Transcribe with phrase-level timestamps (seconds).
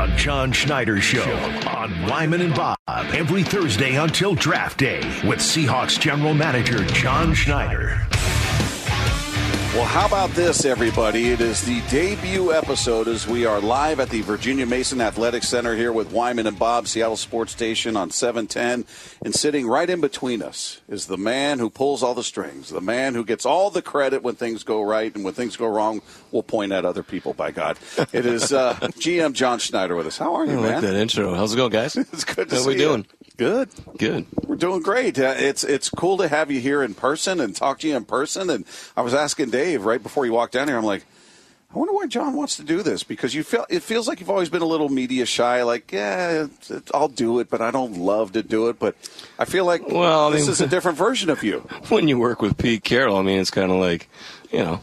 [0.00, 1.30] The John Schneider Show
[1.68, 8.00] on Wyman and Bob every Thursday until draft day with Seahawks General Manager John Schneider.
[9.72, 11.30] Well, how about this, everybody?
[11.30, 15.76] It is the debut episode as we are live at the Virginia Mason Athletic Center
[15.76, 18.84] here with Wyman and Bob, Seattle Sports Station on 710.
[19.24, 22.80] And sitting right in between us is the man who pulls all the strings, the
[22.80, 26.02] man who gets all the credit when things go right, and when things go wrong,
[26.32, 27.78] we'll point at other people, by God.
[28.12, 30.18] It is uh, GM John Schneider with us.
[30.18, 30.72] How are you, I man?
[30.72, 31.32] like that intro.
[31.34, 31.96] How's it going, guys?
[32.12, 32.88] it's good to How see you.
[32.88, 33.06] How we doing?
[33.40, 33.70] Good.
[33.96, 34.26] Good.
[34.46, 35.18] We're doing great.
[35.18, 38.04] Uh, it's it's cool to have you here in person and talk to you in
[38.04, 38.50] person.
[38.50, 38.66] And
[38.98, 40.76] I was asking Dave right before you walked down here.
[40.76, 41.06] I'm like,
[41.74, 44.28] I wonder why John wants to do this because you feel it feels like you've
[44.28, 45.62] always been a little media shy.
[45.62, 46.48] Like, yeah,
[46.92, 48.78] I'll do it, but I don't love to do it.
[48.78, 48.94] But
[49.38, 51.60] I feel like Well, I this mean- is a different version of you.
[51.88, 54.06] When you work with Pete Carroll, I mean, it's kind of like,
[54.52, 54.80] you know,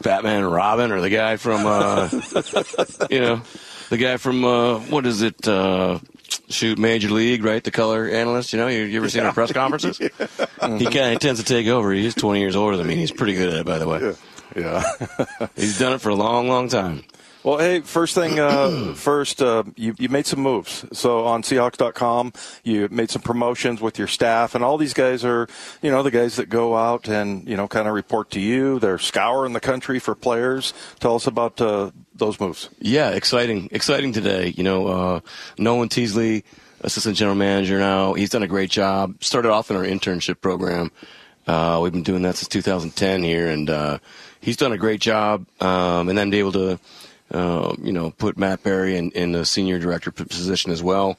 [0.00, 2.08] Batman and Robin, or the guy from, uh,
[3.10, 3.42] you know,
[3.90, 5.46] the guy from uh, what is it?
[5.46, 5.98] Uh,
[6.48, 7.62] shoot, Major League, right?
[7.62, 8.52] The color analyst.
[8.52, 9.98] You know, you, you ever seen our press conferences?
[10.78, 11.92] He kind of tends to take over.
[11.92, 12.96] He's 20 years older than me.
[12.96, 14.14] He's pretty good at it, by the way.
[14.56, 15.48] Yeah.
[15.56, 17.04] He's done it for a long, long time.
[17.44, 20.84] Well, hey, first thing uh, first, uh, you, you made some moves.
[20.92, 22.32] So on Seahawks.com,
[22.64, 25.46] you made some promotions with your staff, and all these guys are,
[25.80, 28.78] you know, the guys that go out and, you know, kind of report to you.
[28.80, 30.74] They're scouring the country for players.
[30.98, 32.70] Tell us about uh, those moves.
[32.80, 34.48] Yeah, exciting, exciting today.
[34.56, 35.20] You know, uh,
[35.58, 36.44] Nolan Teasley,
[36.80, 38.14] assistant general manager now.
[38.14, 39.22] He's done a great job.
[39.22, 40.90] Started off in our internship program.
[41.46, 43.98] Uh, we've been doing that since 2010 here, and uh,
[44.40, 45.46] he's done a great job.
[45.60, 46.78] Um, and then be able to,
[47.30, 51.18] uh, you know, put Matt Berry in, in the senior director position as well.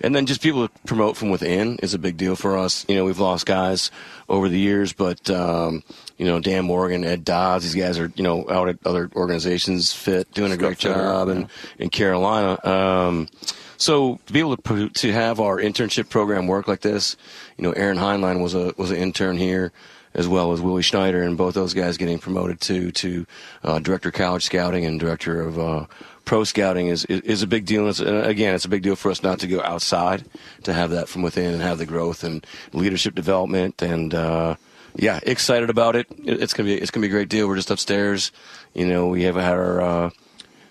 [0.00, 2.84] And then just people to promote from within is a big deal for us.
[2.88, 3.90] You know, we've lost guys
[4.28, 5.82] over the years, but um,
[6.18, 9.92] you know, Dan Morgan, Ed Dodds, these guys are you know out at other organizations,
[9.92, 11.48] fit, doing a great job, and
[11.80, 12.64] in Carolina.
[12.64, 13.28] Um,
[13.76, 17.16] so to be able to to have our internship program work like this,
[17.56, 19.72] you know, Aaron Hineline was a was an intern here,
[20.18, 23.26] as well as Willie Schneider, and both those guys getting promoted to to
[23.64, 25.86] uh, director of college scouting and director of uh,
[26.26, 27.86] pro scouting is, is is a big deal.
[27.88, 30.24] And and again, it's a big deal for us not to go outside
[30.64, 34.12] to have that from within and have the growth and leadership development and.
[34.14, 34.54] Uh,
[34.96, 36.06] yeah, excited about it.
[36.24, 37.46] It- It's gonna be it's gonna be a great deal.
[37.46, 38.32] We're just upstairs.
[38.74, 40.10] You know, we have had our uh,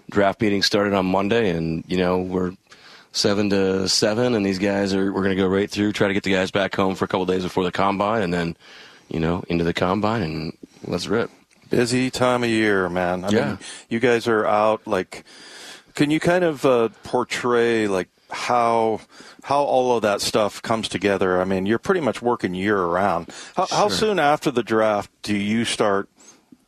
[0.09, 2.52] draft meeting started on Monday, and you know we're
[3.13, 6.13] seven to seven, and these guys are we're going to go right through, try to
[6.13, 8.57] get the guys back home for a couple days before the combine, and then
[9.09, 11.29] you know into the combine, and let's rip.
[11.69, 13.25] Busy time of year, man.
[13.25, 13.45] I Yeah.
[13.47, 13.59] mean,
[13.90, 14.88] you guys are out.
[14.88, 15.23] Like,
[15.95, 19.01] can you kind of uh, portray like how
[19.44, 21.41] how all of that stuff comes together?
[21.41, 23.31] I mean, you're pretty much working year around.
[23.56, 26.07] How, how soon after the draft do you start?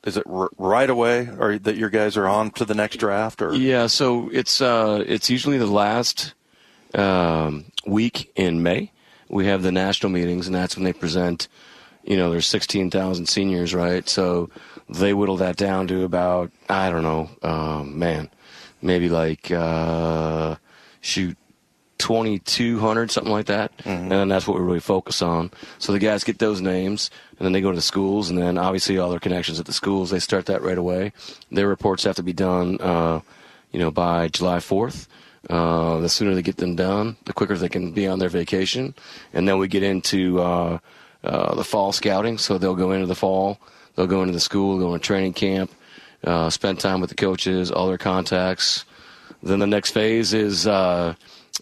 [0.06, 3.42] Is it r- right away, or that your guys are on to the next draft?
[3.42, 6.34] Or Yeah, so it's uh, it's usually the last
[6.94, 8.92] um, week in May.
[9.30, 11.48] We have the national meetings, and that's when they present.
[12.10, 14.10] You know, there's 16,000 seniors, right?
[14.10, 14.50] So
[14.90, 18.30] they whittle that down to about I don't know, um, man,
[18.82, 20.56] maybe like uh,
[21.02, 21.38] shoot
[22.00, 23.72] 2,200, something like that.
[23.86, 25.52] And then that's what we really focus on.
[25.78, 28.58] So the guys get those names, and then they go to the schools, and then
[28.58, 31.14] obviously all their connections at the schools, they start that right away.
[31.52, 33.20] Their reports have to be done, uh,
[33.72, 35.08] you know, by July 4th.
[35.50, 38.94] Uh, the sooner they get them done, the quicker they can be on their vacation.
[39.32, 40.80] And then we get into uh,
[41.24, 42.38] uh, the fall scouting.
[42.38, 43.60] So they'll go into the fall,
[43.96, 45.72] they'll go into the school, go into training camp,
[46.24, 48.86] uh, spend time with the coaches, all their contacts.
[49.42, 51.16] Then the next phase is uh,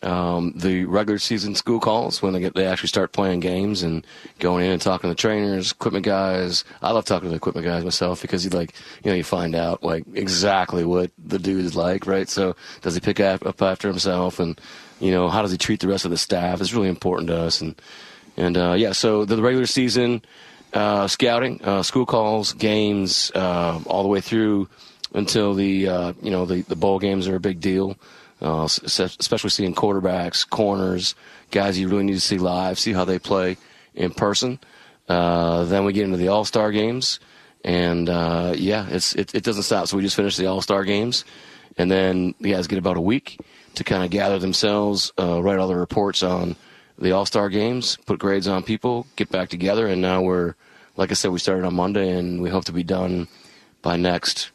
[0.04, 4.06] um, the regular season school calls when they get they actually start playing games and
[4.40, 6.64] going in and talking to the trainers, equipment guys.
[6.82, 9.56] I love talking to the equipment guys myself because you like you know you find
[9.56, 12.30] out like exactly what the dude is like, right?
[12.30, 14.60] So does he pick up after himself and
[15.00, 16.62] you know how does he treat the rest of the staff?
[16.62, 17.80] It's really important to us and
[18.38, 20.22] and uh, yeah, so the regular season
[20.74, 24.70] uh, scouting, uh, school calls, games, uh, all the way through
[25.14, 27.98] until the uh, you know the, the bowl games are a big deal.
[28.40, 31.16] Uh, especially seeing quarterbacks, corners,
[31.50, 33.58] guys you really need to see live, see how they play
[33.96, 34.60] in person.
[35.08, 37.20] Then we get into the All Star games,
[37.64, 39.88] and yeah, it's it, it doesn't stop.
[39.88, 41.26] So we just finished the All Star games,
[41.78, 43.40] and then the guys get about a week
[43.74, 46.56] to kind of gather themselves, write all the reports on
[47.00, 50.56] the All Star games, put grades on people, get back together, and now we're
[50.96, 53.28] like I said, we started on Monday, and we hope to be done
[53.84, 54.50] by next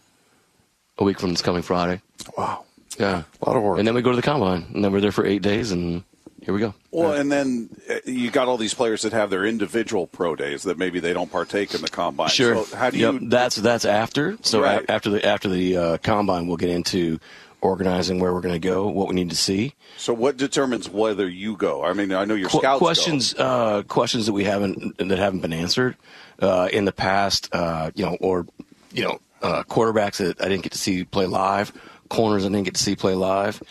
[0.98, 2.02] a week from this coming Friday.
[2.36, 2.64] wow,
[2.98, 3.78] Yeah, a lot of work.
[3.78, 6.02] and then we go to the combine, and then we're there for eight days, and
[6.42, 6.74] here we go.
[6.90, 10.64] Well, and then uh, you got all these players that have their individual pro days
[10.64, 12.28] that maybe they don't partake in the combine.
[12.30, 12.64] Sure.
[12.66, 13.28] So how do Yep, you?
[13.28, 14.36] That's that's after.
[14.42, 17.20] So a- after the after the uh, combine, we'll get into
[17.62, 19.75] organizing where we're going to go, what we need to see.
[19.97, 21.82] So, what determines whether you go?
[21.82, 25.41] I mean, I know your Qu- scouts questions uh, questions that we haven't that haven't
[25.41, 25.97] been answered
[26.41, 28.47] uh, in the past, uh, you know, or
[28.93, 31.73] you know, uh, quarterbacks that I didn't get to see play live,
[32.11, 33.62] corners I didn't get to see play live.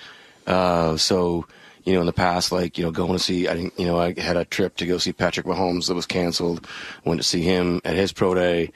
[0.48, 1.46] Uh, so,
[1.84, 4.00] you know, in the past, like you know, going to see, I didn't, you know,
[4.00, 6.68] I had a trip to go see Patrick Mahomes that was canceled.
[7.06, 8.72] Went to see him at his pro day,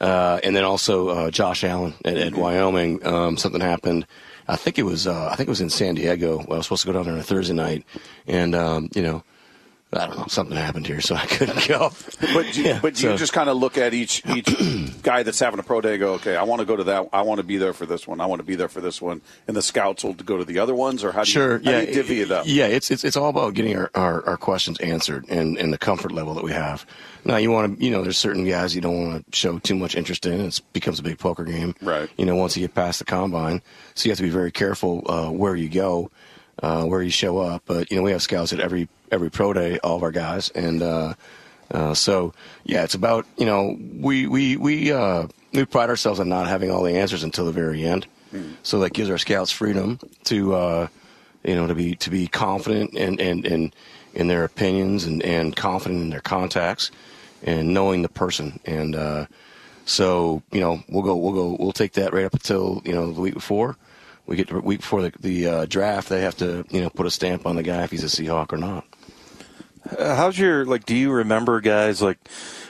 [0.00, 3.04] uh, and then also uh, Josh Allen at, at Wyoming.
[3.06, 4.06] Um, something happened.
[4.48, 6.40] I think it was uh, I think it was in San Diego.
[6.40, 7.84] I was supposed to go down there on a Thursday night,
[8.26, 9.22] and um, you know,
[9.94, 11.90] I don't know, something happened here, so I couldn't go.
[12.34, 14.46] But do, Yeah, but do you just kind of look at each each
[15.02, 15.92] guy that's having a pro day?
[15.94, 17.08] and Go, okay, I want to go to that.
[17.12, 18.20] I want to be there for this one.
[18.20, 19.20] I want to be there for this one.
[19.46, 21.58] And the scouts will go to the other ones, or how do you, Sure.
[21.58, 21.80] how yeah.
[21.82, 22.44] do you divvy it up?
[22.46, 22.66] Yeah.
[22.66, 26.12] It's it's it's all about getting our, our, our questions answered and, and the comfort
[26.12, 26.86] level that we have.
[27.24, 29.74] Now you want to you know there's certain guys you don't want to show too
[29.74, 30.40] much interest in.
[30.40, 31.74] It becomes a big poker game.
[31.82, 32.08] Right.
[32.16, 33.60] You know once you get past the combine,
[33.94, 36.10] so you have to be very careful uh, where you go,
[36.62, 37.64] uh, where you show up.
[37.66, 40.48] But you know we have scouts at every every pro day, all of our guys,
[40.50, 41.14] and uh,
[41.70, 42.32] uh, so
[42.64, 46.70] yeah, it's about you know we we we uh, we pride ourselves on not having
[46.70, 48.06] all the answers until the very end.
[48.62, 50.88] So that gives our scouts freedom to uh,
[51.44, 53.74] you know to be to be confident and and and
[54.14, 56.90] in their opinions and and confident in their contacts
[57.42, 59.26] and knowing the person and uh,
[59.84, 63.12] so you know we'll go we'll go we'll take that right up until you know
[63.12, 63.76] the week before
[64.26, 67.06] we get to week before the, the uh, draft they have to you know put
[67.06, 68.84] a stamp on the guy if he's a Seahawk or not.
[69.98, 70.84] Uh, how's your like?
[70.84, 72.18] Do you remember guys like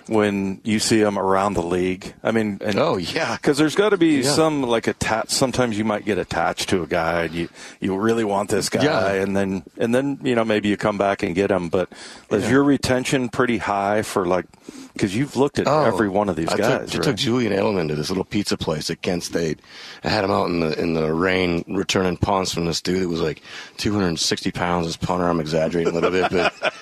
[0.09, 2.15] when you see them around the league?
[2.23, 3.37] I mean, and, Oh, yeah.
[3.37, 4.31] because there's got to be Yeah.
[4.31, 5.31] some like attach.
[5.31, 7.23] Sometimes you might get attached to a guy.
[7.25, 7.49] And you
[7.81, 9.13] you really want this guy, Yeah.
[9.23, 11.69] and then and then you know maybe you come back and get him.
[11.69, 11.89] But
[12.31, 12.51] is Yeah.
[12.51, 14.47] your retention pretty high for like?
[14.93, 16.69] Because you've looked at every one of these Oh, I guys.
[16.91, 17.03] Took, I right?
[17.05, 19.59] took Julian Edelman to this little pizza place at Kent State.
[20.05, 23.09] I had him out in the in the rain returning punts from this dude that
[23.09, 23.41] was like
[23.79, 24.87] 260 pounds.
[24.87, 26.75] His punter, I'm exaggerating a little bit, but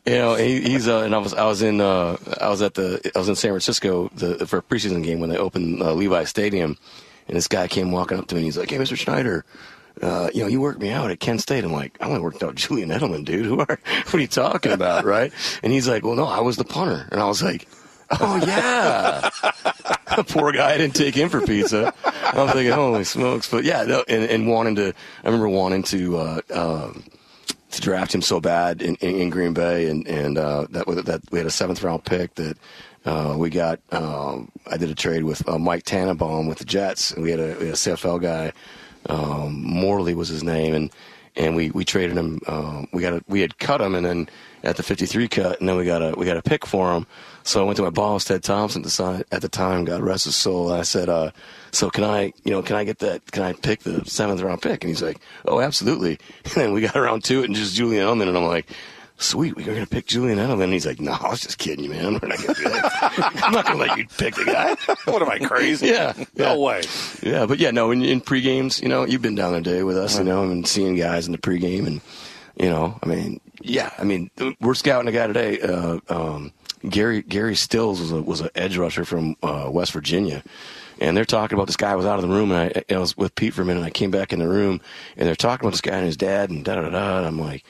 [0.06, 2.67] you know he, he's uh, and I was I was in uh, I was at
[2.74, 5.92] the I was in San Francisco the, for a preseason game when they opened uh,
[5.92, 6.76] Levi Stadium,
[7.26, 8.40] and this guy came walking up to me.
[8.40, 8.96] and He's like, "Hey, Mr.
[8.96, 9.44] Schneider."
[10.00, 11.64] Uh, you know, you worked me out at Kent State.
[11.64, 13.44] I'm like, I only worked out Julian Edelman, dude.
[13.44, 13.66] Who are,
[14.04, 15.32] what are you talking about, right?
[15.60, 17.08] And he's like, well, no, I was the punter.
[17.10, 17.66] And I was like,
[18.10, 19.30] oh yeah.
[20.28, 21.92] Poor guy, I didn't take him for pizza.
[22.04, 23.50] I'm thinking, holy smokes!
[23.50, 24.88] But yeah, and, and wanting to,
[25.22, 27.04] I remember wanting to uh, um,
[27.70, 31.22] to draft him so bad in, in, in Green Bay, and and uh, that that
[31.30, 32.56] we had a seventh round pick that
[33.04, 33.80] uh, we got.
[33.92, 37.40] Um, I did a trade with uh, Mike Tannenbaum with the Jets, and we had
[37.40, 38.52] a, we had a CFL guy.
[39.06, 40.90] Um, Morley was his name, and
[41.36, 42.40] and we, we traded him.
[42.46, 44.28] Um, we got a, we had cut him, and then
[44.64, 47.06] at the 53 cut, and then we got a we got a pick for him.
[47.44, 50.70] So I went to my boss, Ted Thompson, at the time, God rest his soul.
[50.70, 51.30] I said, uh,
[51.72, 53.30] "So can I, you know, can I get that?
[53.30, 56.80] Can I pick the seventh round pick?" And he's like, "Oh, absolutely." And then we
[56.80, 58.66] got around to it, and just Julian Edelman, and I'm like.
[59.20, 60.62] Sweet, we're gonna pick Julian Edelman.
[60.62, 62.20] And he's like, "No, I was just kidding you, man.
[62.22, 63.42] We're not gonna do that.
[63.42, 64.76] I'm not gonna let you pick the guy."
[65.10, 65.88] what am I crazy?
[65.88, 66.54] Yeah, yeah.
[66.54, 66.82] No way.
[67.20, 69.82] Yeah, but yeah, no, in, in pre games, you know, you've been down there day
[69.82, 72.00] with us, you know, and seeing guys in the pregame, and
[72.54, 74.30] you know, I mean, yeah, I mean,
[74.60, 75.60] we're scouting a guy today.
[75.62, 76.52] Uh, um,
[76.88, 80.44] Gary Gary Stills was a was an edge rusher from uh, West Virginia.
[81.00, 81.92] And they're talking about this guy.
[81.92, 83.80] I was out of the room, and I, I was with Pete for a minute.
[83.80, 84.80] And I came back in the room,
[85.16, 87.18] and they're talking about this guy and his dad, and da da da.
[87.18, 87.64] And I'm like,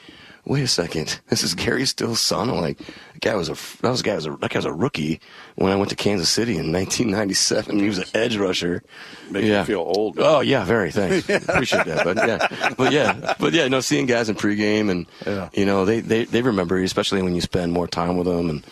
[0.45, 2.49] wait a second, this is Gary Still's son.
[2.49, 4.65] I'm like, that guy was a that was a guy was a that guy was
[4.65, 5.19] a rookie
[5.55, 7.77] when I went to Kansas City in 1997.
[7.79, 8.81] He was an edge rusher.
[9.29, 10.15] Make you feel old.
[10.17, 11.29] Oh yeah, very thanks.
[11.49, 12.03] Appreciate that.
[12.03, 15.49] But yeah, but yeah, but yeah, no, seeing guys in pregame and Yeah.
[15.53, 18.49] you know they, they they remember you, especially when you spend more time with them
[18.49, 18.63] and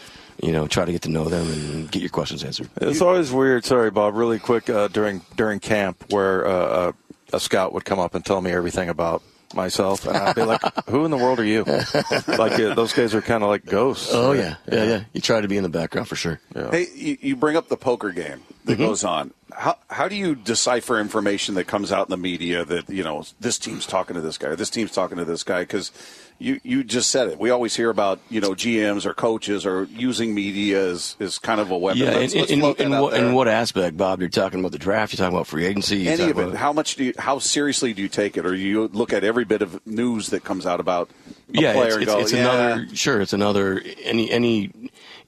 [0.41, 2.69] you know try to get to know them and get your questions answered.
[2.81, 3.65] It's always weird.
[3.65, 4.15] Sorry, Bob.
[4.15, 6.91] Really quick uh, during during camp, where uh,
[7.33, 9.21] a, a scout would come up and tell me everything about
[9.53, 13.15] myself, and I'd be like, "Who in the world are you?" like uh, those guys
[13.15, 14.09] are kind of like ghosts.
[14.13, 14.39] Oh right?
[14.39, 15.03] yeah, yeah, yeah.
[15.13, 16.39] You try to be in the background for sure.
[16.53, 18.83] Hey, you, you bring up the poker game that Mm-hmm.
[18.83, 19.31] goes on.
[19.57, 23.23] How how do you decipher information that comes out in the media that you know
[23.39, 25.61] this team's talking to this guy, or this team's talking to this guy?
[25.61, 25.91] Because
[26.37, 27.39] you you just said it.
[27.39, 31.59] We always hear about you know GMs or coaches or using media as, as kind
[31.59, 32.03] of a weapon.
[32.03, 34.19] Yeah, in, in, in, what, in what aspect, Bob?
[34.19, 35.13] You're talking about the draft.
[35.13, 36.07] You're talking about free agency.
[36.07, 36.53] Any of it?
[36.53, 37.13] How much do you?
[37.17, 40.43] How seriously do you take it, or you look at every bit of news that
[40.43, 41.09] comes out about
[41.55, 42.95] a yeah, player it's, it's, go, it's yeah, another.
[42.95, 43.81] Sure, it's another.
[44.03, 44.71] Any any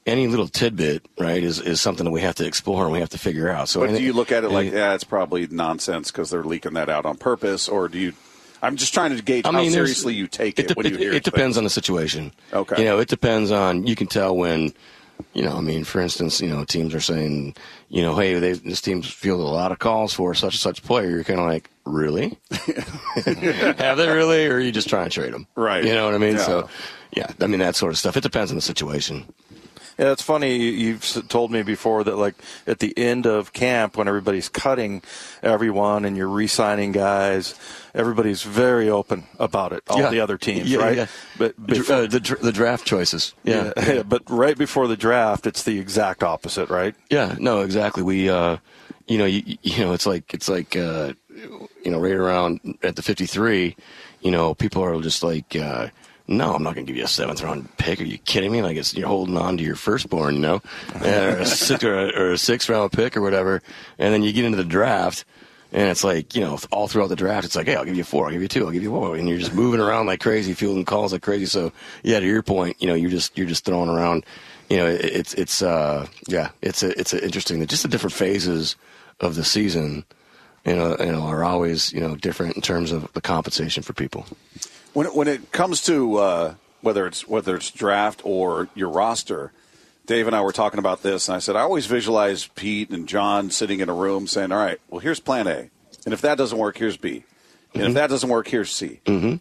[0.10, 1.42] any little tidbit, right?
[1.44, 3.70] Is is something that we have to explore and we have to figure out.
[3.70, 6.74] So, But do you look at it like, yeah, it's probably nonsense because they're leaking
[6.74, 8.14] that out on purpose, or do you?
[8.62, 11.14] I'm just trying to gauge I how mean, there's- seriously you take it, you hear
[11.14, 12.34] it depends on the situation.
[12.52, 12.80] Okay.
[12.80, 13.88] You know, it depends on.
[13.88, 14.74] You can tell when.
[15.34, 17.54] You know, I mean, for instance, you know, teams are saying,
[17.90, 20.82] you know, hey, they, this team's fielded a lot of calls for such and such
[20.82, 21.10] player.
[21.10, 22.38] You're kind of like, really?
[23.26, 25.46] have they really, or are you just trying to trade them?
[25.56, 25.84] Right.
[25.84, 26.36] You know what I mean?
[26.36, 26.44] Yeah.
[26.46, 26.70] So,
[27.12, 28.16] yeah, I mean that sort of stuff.
[28.16, 29.26] It depends on the situation.
[30.00, 30.56] Yeah, it's funny.
[30.56, 35.02] you- You've told me before that, like at the end of camp, when everybody's cutting
[35.44, 37.54] everyone and you're re-signing guys,
[37.94, 39.84] everybody's very open about it.
[39.90, 40.10] All Yeah.
[40.10, 40.98] the other teams, Yeah, right?
[40.98, 41.06] yeah.
[41.38, 43.34] But before, uh, the the draft choices.
[43.44, 43.74] Yeah.
[43.78, 46.96] yeah, but right before the draft, it's the exact opposite, right?
[47.10, 48.02] Yeah, no, exactly.
[48.02, 48.58] We, uh,
[49.08, 51.14] you know, you, you know, it's like it's like, uh,
[51.84, 53.76] you know, right around at the fifty-three,
[54.22, 55.88] you know, people are just like, uh,
[56.30, 58.00] no, I'm not going to give you a seventh round pick.
[58.00, 58.62] Are you kidding me?
[58.62, 60.62] Like it's you're holding on to your firstborn, you know,
[61.04, 63.64] or a six or a, or a six round pick or whatever,
[63.98, 65.26] and then you get into the draft.
[65.72, 68.04] And it's like, you know, all throughout the draft, it's like, hey, I'll give you
[68.04, 70.20] four, I'll give you two, I'll give you one, And you're just moving around like
[70.20, 71.46] crazy, fielding calls like crazy.
[71.46, 71.72] So,
[72.02, 74.26] yeah, to your point, you know, you're just, you're just throwing around,
[74.68, 78.14] you know, it, it's, it's, uh, yeah, it's a, it's a interesting, just the different
[78.14, 78.78] phases
[79.20, 80.06] of the season,
[80.66, 83.94] you know, you know, are always, you know, different in terms of the compensation for
[83.94, 84.26] people.
[84.94, 89.52] When it, when it comes to uh, whether it's whether it's draft or your roster,
[90.06, 93.08] Dave and I were talking about this, and I said I always visualize Pete and
[93.08, 95.70] John sitting in a room saying, "All right, well here's Plan A,
[96.06, 97.24] and if that doesn't work, here's B,
[97.74, 99.36] and if that doesn't work, here's C." Mm-hmm.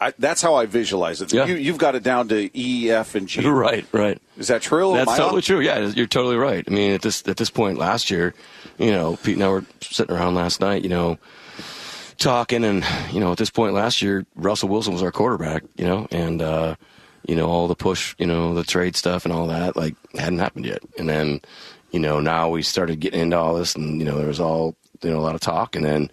[0.00, 1.32] I, that's how I visualize it.
[1.32, 1.46] Yeah.
[1.46, 3.46] You, you've got it down to E, F, and G.
[3.48, 4.20] Right, right.
[4.36, 4.94] Is that true?
[4.94, 5.42] That's totally on?
[5.42, 5.60] true.
[5.60, 6.64] Yeah, you're totally right.
[6.66, 8.34] I mean, at this at this point last year,
[8.78, 11.18] you know, Pete and I were sitting around last night, you know,
[12.18, 15.86] talking, and you know, at this point last year, Russell Wilson was our quarterback, you
[15.86, 16.76] know, and uh,
[17.26, 20.38] you know, all the push, you know, the trade stuff and all that, like, hadn't
[20.38, 20.82] happened yet.
[20.98, 21.40] And then,
[21.90, 24.76] you know, now we started getting into all this, and you know, there was all
[25.02, 26.10] you know a lot of talk, and then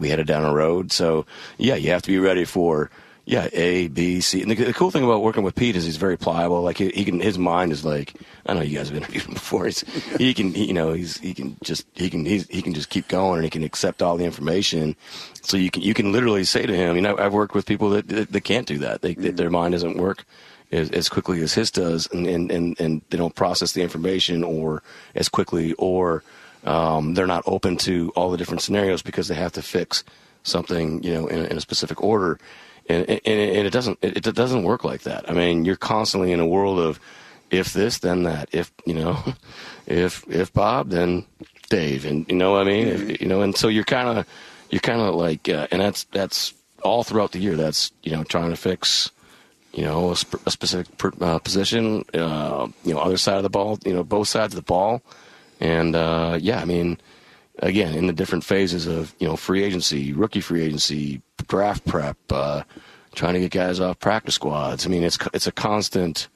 [0.00, 0.92] we headed down a road.
[0.92, 1.26] So
[1.58, 2.90] yeah, you have to be ready for.
[3.24, 4.42] Yeah, A, B, C.
[4.42, 6.60] And the, the cool thing about working with Pete is he's very pliable.
[6.62, 8.14] Like he, he can, his mind is like,
[8.46, 9.66] I know you guys have interviewed him before.
[9.66, 9.80] He's,
[10.16, 12.90] he can, he, you know, he's, he can just, he can, he's, he can just
[12.90, 14.96] keep going and he can accept all the information.
[15.42, 17.90] So you can, you can literally say to him, you know, I've worked with people
[17.90, 19.02] that, that, that can't do that.
[19.02, 20.24] They, that their mind doesn't work
[20.72, 24.42] as, as quickly as his does and, and, and, and they don't process the information
[24.42, 24.82] or
[25.14, 26.24] as quickly or,
[26.64, 30.04] um, they're not open to all the different scenarios because they have to fix
[30.42, 32.38] something, you know, in, in a specific order.
[32.88, 35.30] And, and, and it doesn't, it, it doesn't work like that.
[35.30, 36.98] I mean, you're constantly in a world of
[37.50, 38.48] if this, then that.
[38.52, 39.22] If, you know,
[39.86, 41.26] if, if Bob, then
[41.68, 42.04] Dave.
[42.04, 42.88] And, you know what I mean?
[42.88, 44.26] If, you know, and so you're kind of,
[44.70, 47.56] you're kind of like, uh, and that's, that's all throughout the year.
[47.56, 49.10] That's, you know, trying to fix,
[49.72, 53.42] you know, a, sp- a specific per, uh, position, uh, you know, other side of
[53.42, 55.02] the ball, you know, both sides of the ball.
[55.60, 56.98] And, uh, yeah, I mean,
[57.62, 62.16] again, in the different phases of, you know, free agency, rookie free agency, draft prep,
[62.30, 62.62] uh,
[63.14, 64.84] trying to get guys off practice squads.
[64.84, 66.28] I mean, it's, it's a constant,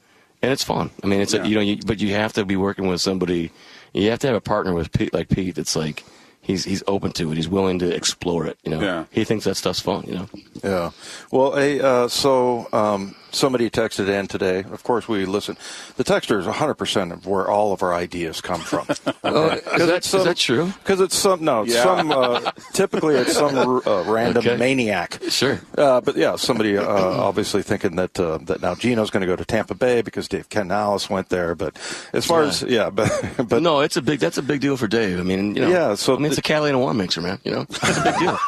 [0.43, 0.91] and it's fun.
[1.03, 1.43] I mean, it's, Yeah.
[1.43, 3.51] a, you know, you, but you have to be working with somebody,
[3.93, 6.05] you have to have a partner with Pete, like Pete, that's like,
[6.43, 7.37] he's, he's open to it.
[7.37, 8.81] He's willing to explore it, you know.
[8.81, 9.05] Yeah.
[9.11, 10.29] He thinks that stuff's fun, you know.
[10.63, 10.91] Yeah.
[11.33, 14.61] Well, hey, uh, so um, somebody texted in today.
[14.61, 15.57] Of course, we listen.
[15.97, 18.87] The texter is 100% of where all of our ideas come from.
[19.29, 20.67] Oh, is that, is that true?
[20.79, 21.83] Because it's some, no, Yeah.
[21.83, 24.57] some, uh, typically it's some uh, random Okay.
[24.57, 25.19] maniac.
[25.31, 25.59] Sure.
[25.77, 29.35] Uh, but yeah, somebody uh, obviously thinking that uh, that now Gino's going to go
[29.35, 31.57] to Tampa Bay because Dave Canales went there.
[31.57, 31.77] But
[32.13, 32.49] as far Yeah.
[32.49, 33.11] as yeah, but
[33.49, 34.21] but no, it's a big.
[34.21, 35.19] That's a big deal for Dave.
[35.19, 35.69] I mean, you know.
[35.69, 37.41] Yeah, so I mean, it's the- a Catalina wine mixer, man.
[37.43, 38.39] You know, it's a big deal.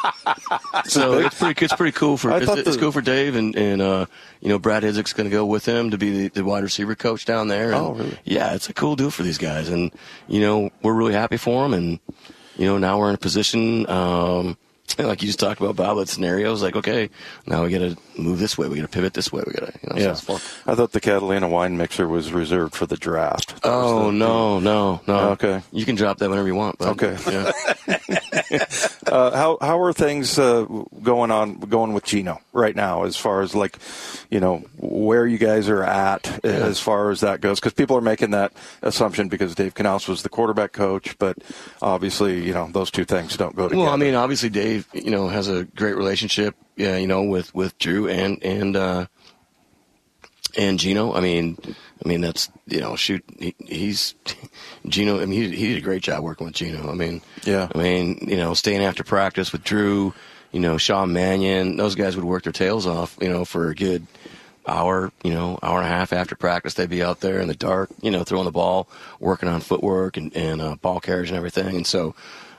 [0.85, 1.65] so it's pretty.
[1.65, 2.31] It's pretty cool for.
[2.31, 4.05] I It's, thought it's the- cool for Dave, and and uh,
[4.39, 6.95] you know, Brad Idzik's going to go with him to be the, the wide receiver
[6.95, 7.67] coach down there.
[7.71, 8.17] And, Oh, really?
[8.25, 9.91] Yeah, it's a cool deal for these guys, and
[10.27, 11.99] you know, we're really happy for them, and
[12.57, 13.89] you know, now we're in a position.
[13.89, 14.57] Um,
[14.97, 16.61] like you just talked about, Bob, that scenarios.
[16.63, 17.09] Like, okay,
[17.45, 18.67] now we got to move this way.
[18.67, 19.43] We got to pivot this way.
[19.45, 20.39] We got to, you know, yeah, fun.
[20.65, 23.61] I thought the Catalina wine mixer was reserved for the draft.
[23.61, 25.29] That Oh the- no, no, no.
[25.31, 25.61] Okay.
[25.71, 26.77] you can drop that whenever you want.
[26.79, 27.01] Bud.
[27.01, 27.17] Okay.
[27.31, 27.51] Yeah.
[29.09, 30.65] Uh, how how are things uh,
[31.01, 33.03] going on going with Gino right now?
[33.03, 33.77] As far as like,
[34.29, 37.59] you know, where you guys are at as far as that goes?
[37.59, 38.53] Because people are making that
[38.83, 41.37] assumption because Dave Canales was the quarterback coach, but
[41.81, 43.85] obviously, you know, those two things don't go together.
[43.85, 47.53] Well, I mean, obviously Dave, you know, has a great relationship, yeah, you know, with
[47.53, 49.05] with Drew and and uh,
[50.57, 51.13] and Gino.
[51.13, 51.57] I mean,
[52.03, 54.15] I mean that's you know, shoot, he, he's
[54.87, 55.21] Gino.
[55.21, 56.89] I mean, he, he did a great job working with Gino.
[56.89, 57.67] I mean, Yeah.
[57.73, 60.13] I mean, you know, staying after practice with Drew,
[60.51, 63.75] you know, Sean Mannion, those guys would work their tails off, you know, for a
[63.75, 64.07] good
[64.67, 66.75] hour, you know, hour and a half after practice.
[66.75, 68.87] They'd be out there in the dark, you know, throwing the ball,
[69.19, 71.75] working on footwork and, and uh, ball carriage and everything.
[71.75, 72.15] And so,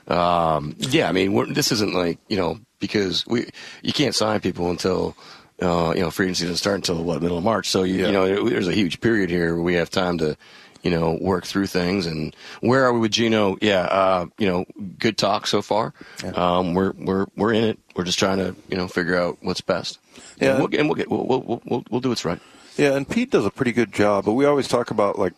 [0.07, 3.49] um, yeah, I mean, this isn't like, you know, because we,
[3.81, 5.15] you can't sign people until,
[5.61, 7.69] uh, you know, free agency doesn't start until what, middle of March.
[7.69, 8.05] So, you, Yeah.
[8.07, 10.35] you know, there's a huge period here where we have time to,
[10.83, 12.07] you know, work through things.
[12.07, 13.55] And where are we with Gino?
[13.61, 14.65] Yeah, uh, you know,
[14.97, 15.93] good talk so far.
[16.33, 17.79] Um, we're we're we're in it.
[17.95, 19.99] We're just trying to you know figure out what's best.
[20.37, 20.53] Yeah.
[20.55, 22.39] and we'll, and we'll get we'll, we'll we'll we'll do what's right.
[22.81, 24.25] Yeah, and Pete does a pretty good job.
[24.25, 25.33] But we always talk about like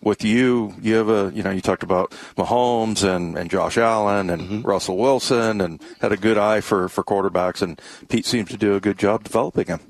[0.00, 4.30] with you, you have a you know you talked about Mahomes and, and Josh Allen
[4.30, 4.60] and Mm-hmm.
[4.60, 8.76] Russell Wilson and had a good eye for for quarterbacks, and Pete seems to do
[8.76, 9.80] a good job developing them.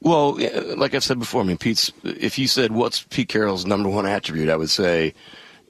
[0.00, 0.38] Well,
[0.76, 1.90] like I've said before, I mean, Pete's.
[2.04, 5.14] If you said what's Pete Carroll's number one attribute, I would say,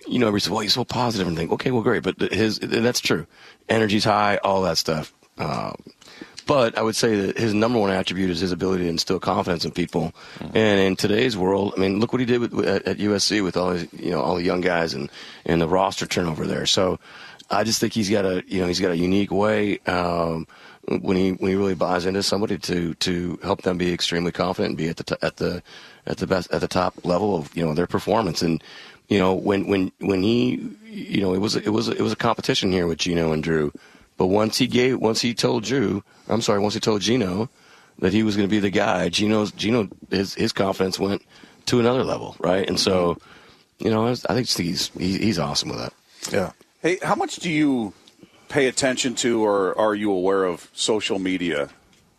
[0.08, 2.58] you know, everybody said, well, he's so positive and think, okay, well, great, but his
[2.58, 3.26] that's true.
[3.68, 5.12] Energy's high, all that stuff.
[5.38, 5.76] Um,
[6.46, 9.64] but I would say that his number one attribute is his ability to instill confidence
[9.64, 10.12] in people.
[10.54, 13.56] And in today's world, I mean, look what he did with, at, at USC with
[13.56, 15.11] all his, you know, all the young guys and
[15.44, 16.66] and the roster turnover there.
[16.66, 16.99] So
[17.50, 19.78] I just think he's got a, you know, he's got a unique way.
[19.80, 20.46] Um,
[20.88, 24.70] when he when he really buys into somebody to to help them be extremely confident
[24.70, 25.62] and be at the t- at the
[26.06, 28.62] at the best at the top level of you know their performance and
[29.08, 32.16] you know when when when he you know it was it was it was a
[32.16, 33.72] competition here with Gino and Drew
[34.22, 37.48] but once he gave once he told Drew I'm sorry once he told Gino
[37.98, 41.22] that he was going to be the guy Gino's Gino his his confidence went
[41.66, 43.18] to another level right and so
[43.78, 45.92] you know I, was- I think he's he's awesome with that
[46.32, 46.52] Yeah.
[46.82, 47.92] Hey, how much do you
[48.48, 51.70] pay attention to, or are you aware of social media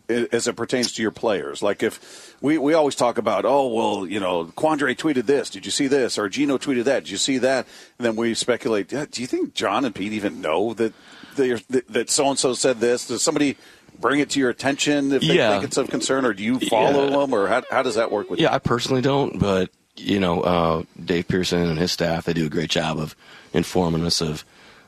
[0.08, 1.62] as it pertains to your players?
[1.62, 5.48] Like, if we, we always talk about, oh, well, you know, Quandre tweeted this.
[5.50, 6.18] Did you see this?
[6.18, 7.04] Or Gino tweeted that.
[7.04, 7.66] Did you see that?
[7.98, 8.90] And then we speculate.
[8.90, 10.92] "Yeah, Do you think John and Pete even know that
[11.36, 13.06] that so and so said this?
[13.08, 13.56] Does somebody
[14.00, 15.50] bring it to your attention if they Yeah.
[15.52, 17.18] think it's of concern, or do you follow Yeah.
[17.20, 18.54] them, or how, how does that work with Yeah, you?
[18.56, 22.48] I personally don't, but you know, uh, Dave Pearson and his staff they do a
[22.48, 23.14] great job of
[23.52, 24.44] informing us of,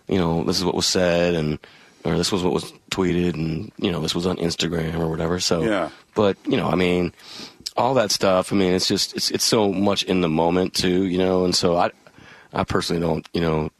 [0.08, 1.58] you know, this is what was said and
[2.04, 5.38] or this was what was tweeted and you know this was on Instagram or whatever.
[5.40, 5.90] So, Yeah.
[6.16, 7.12] But you know, I mean,
[7.76, 8.52] all that stuff.
[8.52, 11.54] I mean, it's just it's it's so much in the moment too, you know, and
[11.54, 11.90] so I
[12.52, 13.70] I personally don't you know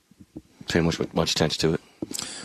[0.68, 1.80] pay much much attention to it.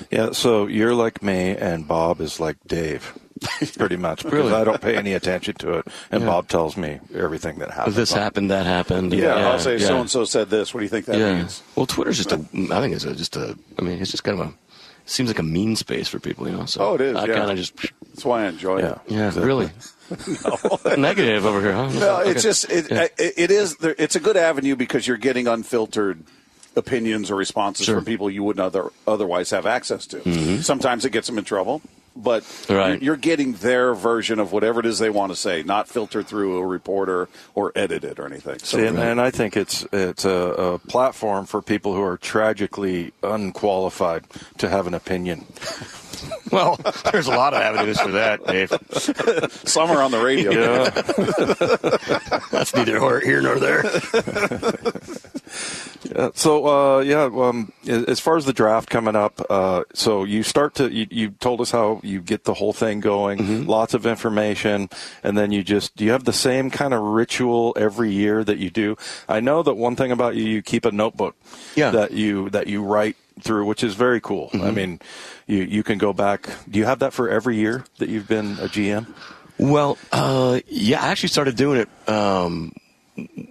[0.10, 3.18] Yeah, so you're like me, and Bob is like Dave,
[3.78, 4.54] pretty much, because Really?
[4.54, 6.28] I don't pay any attention to it, and Yeah.
[6.30, 7.96] Bob tells me everything that happens.
[7.96, 9.14] This happened, that happened.
[9.14, 9.88] Yeah, I'll say yeah.
[9.88, 10.74] so and so said this.
[10.74, 11.36] What do you think that yeah.
[11.36, 11.62] means?
[11.76, 12.38] Well, Twitter's just a.
[12.74, 13.58] I think it's a, just a.
[13.78, 14.54] I mean, it's just kind of a.
[15.06, 16.66] Seems like a mean space for people, you know.
[16.66, 17.34] So Oh, it is, I yeah.
[17.36, 17.76] kind of just.
[17.76, 18.92] That's why I enjoy Yeah.
[18.92, 19.00] it.
[19.08, 19.46] Yeah, Exactly.
[19.48, 19.70] really.
[20.98, 21.90] Negative over here, huh?
[21.92, 22.32] No, Okay.
[22.32, 23.04] it's just it, Yeah.
[23.18, 26.24] it, it is it's a good avenue because you're getting unfiltered
[26.76, 27.96] opinions or responses Sure.
[27.96, 30.18] from people you wouldn't other, otherwise have access to.
[30.18, 30.62] Mm-hmm.
[30.62, 31.82] Sometimes it gets them in trouble,
[32.16, 32.94] but Right.
[33.02, 36.28] you're, you're getting their version of whatever it is they want to say, not filtered
[36.28, 38.60] through a reporter or edited or anything.
[38.60, 42.18] So See, and, and I think it's it's a, a platform for people who are
[42.18, 44.26] tragically unqualified
[44.60, 45.46] to have an opinion.
[46.52, 46.78] Well,
[47.14, 48.74] there's a lot of avenues for that, Dave.
[49.64, 50.52] some are on the radio.
[50.52, 50.90] Yeah.
[52.52, 53.86] That's neither here nor there.
[56.16, 60.44] Uh, so uh, yeah, um, as far as the draft coming up, uh, so you
[60.44, 64.06] start to you, you told us how you get the whole thing going, lots of
[64.06, 64.90] information,
[65.24, 68.58] and then you just do you have the same kind of ritual every year that
[68.58, 68.98] you do?
[69.30, 71.36] I know that one thing about you, you keep a notebook
[71.76, 71.92] Yeah.
[71.92, 74.50] that you that you write through, which is very cool.
[74.54, 75.00] I mean,
[75.48, 76.50] you you can go back.
[76.70, 79.08] Do you have that for every year that you've been a GM?
[79.58, 82.74] Well, uh, yeah, I actually started doing it um,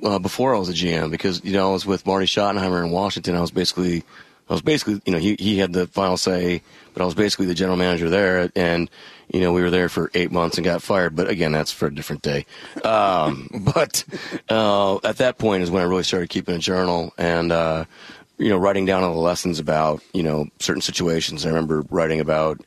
[0.03, 2.90] uh, before I was a GM because you know I was with Marty Schottenheimer in
[2.90, 3.37] Washington.
[3.37, 4.03] I was basically,
[4.49, 6.62] I was basically, you know, he he had the final say,
[6.95, 8.90] but I was basically the general manager there, and
[9.33, 11.14] you know we were there for eight months and got fired.
[11.14, 12.47] But again, that's for a different day.
[12.83, 14.05] Um, but
[14.49, 17.53] uh, at that point is when I really started keeping a journal and.
[17.53, 17.85] Uh,
[18.40, 21.44] you know, writing down all the lessons about, you know, certain situations.
[21.44, 22.61] I remember writing about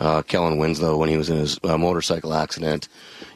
[0.00, 2.88] uh, Kellen Winslow when he was in his uh, motorcycle accident,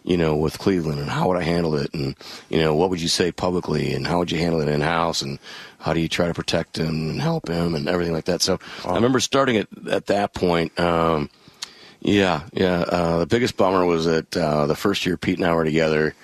[0.03, 2.17] you know, with Cleveland, and how would I handle it, and
[2.49, 5.23] you know, what would you say publicly, and how would you handle it in house,
[5.23, 5.39] and
[5.79, 8.41] how do you try to protect him and help him, and everything like that.
[8.41, 10.79] So I remember starting it at that point.
[10.81, 11.29] Um,
[12.01, 12.81] yeah, yeah.
[12.81, 16.15] Uh, the biggest bummer was that uh, the first year Pete and I were together,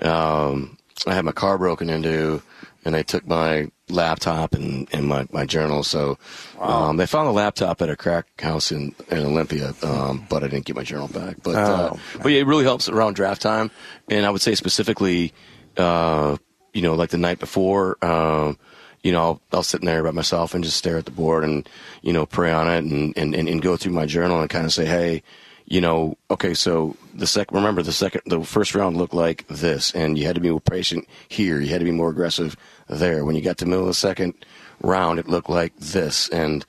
[0.00, 2.42] um, I had my car broken into,
[2.84, 5.82] and they took my laptop and, and my, my journal.
[5.82, 6.18] So
[6.60, 10.48] um, they found the laptop at a crack house in, in Olympia, um, but I
[10.48, 11.36] didn't get my journal back.
[11.42, 13.70] But uh, Oh, but yeah, it really helps around draft time,
[14.10, 15.32] and I would say specifically,
[15.76, 16.36] uh,
[16.72, 17.96] you know, like the night before.
[18.04, 18.58] Um,
[19.04, 21.44] you know, I'll, I'll sit in there by myself and just stare at the board
[21.44, 21.68] and,
[22.02, 24.66] you know, pray on it and, and, and, and go through my journal and kind
[24.66, 25.22] of say, hey,
[25.68, 29.94] you know, okay, so the second, remember the second, the first round looked like this,
[29.94, 31.60] and you had to be more patient here.
[31.60, 32.56] You had to be more aggressive
[32.88, 33.24] there.
[33.24, 34.34] When you got to the middle of the second
[34.80, 36.64] round, it looked like this, and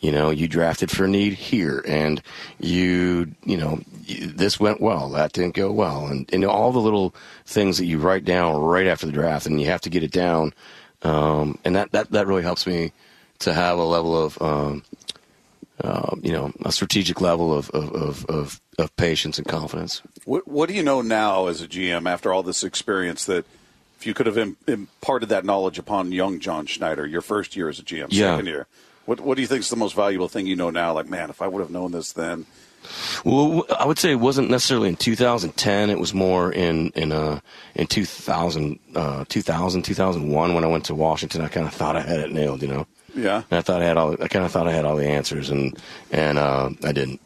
[0.00, 2.22] you know, you drafted for need here, and
[2.58, 7.14] you, you know, this went well, that didn't go well, and and all the little
[7.46, 10.12] things that you write down right after the draft, and you have to get it
[10.12, 10.52] down
[11.04, 12.92] um, and that, that that really helps me
[13.40, 14.82] to have a level of um,
[15.84, 20.02] uh, you know a strategic level of of, of, of of patience and confidence.
[20.24, 23.44] What, what do you know now as a GM after all this experience that
[24.00, 27.78] if you could have imparted that knowledge upon young John Schneider, your first year as
[27.78, 28.32] a GM, Yeah.
[28.32, 28.66] second year,
[29.06, 30.92] what, what do you think is the most valuable thing you know now?
[30.92, 32.46] Like, man, if I would have known this then.
[33.24, 35.88] Well, I would say it wasn't necessarily in 2010.
[35.90, 37.40] It was more in in uh,
[37.74, 41.40] in 2000, uh, 2000, 2001 when I went to Washington.
[41.40, 42.86] I kind of thought I had it nailed, you know.
[43.14, 43.42] Yeah.
[43.50, 44.12] And I thought I had all.
[44.20, 45.78] I kind of thought I had all the answers, and
[46.10, 47.20] and uh, I didn't.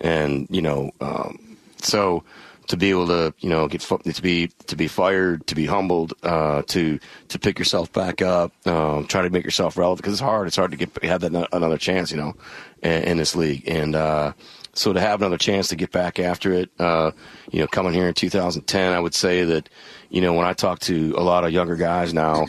[0.00, 2.24] And you know, um, so
[2.68, 6.14] to be able to you know get to be to be fired, to be humbled,
[6.22, 10.22] uh, to to pick yourself back up, um, try to make yourself relevant because it's
[10.22, 10.46] hard.
[10.46, 12.34] It's hard to get have that another chance, you know,
[12.82, 13.68] in, in this league.
[13.68, 14.32] And uh,
[14.72, 17.12] so to have another chance to get back after it, uh,
[17.50, 19.68] you know, coming here in 2010, I would say that
[20.08, 22.46] you know when I talk to a lot of younger guys now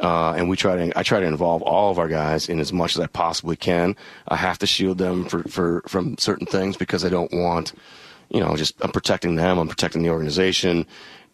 [0.00, 2.72] uh, and we try to I try to involve all of our guys in as
[2.72, 3.96] much as I possibly can.
[4.28, 7.72] I have to shield them for, for from certain things because I don't want,
[8.30, 9.58] you know, just I'm protecting them.
[9.58, 10.86] I'm protecting the organization.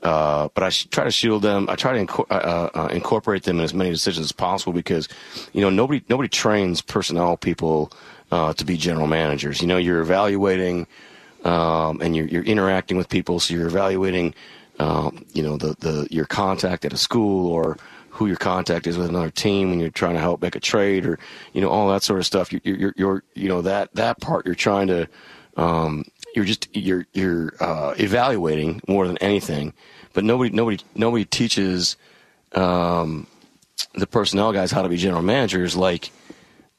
[0.03, 1.69] Uh, but I try to shield them.
[1.69, 5.09] I try to inco- uh, uh, incorporate them in as many decisions as possible because,
[5.53, 7.93] you know, nobody nobody trains personnel people
[8.31, 9.61] uh, to be general managers.
[9.61, 10.87] You know, you're evaluating
[11.45, 14.35] um, and you're, you're interacting with people, so you're evaluating,
[14.79, 17.77] um, you know, the, the your contact at a school or
[18.21, 21.07] who your contact is with another team when you're trying to help make a trade
[21.07, 21.19] or
[21.55, 22.53] you know all that sort of stuff.
[22.53, 25.09] You're, you're, you're you know that that part you're trying to
[25.57, 26.05] um,
[26.37, 29.73] you're just you're you're uh, evaluating more than anything,
[30.13, 31.97] but nobody nobody nobody teaches
[32.53, 33.27] um,
[33.95, 36.11] the personnel guys how to be general managers like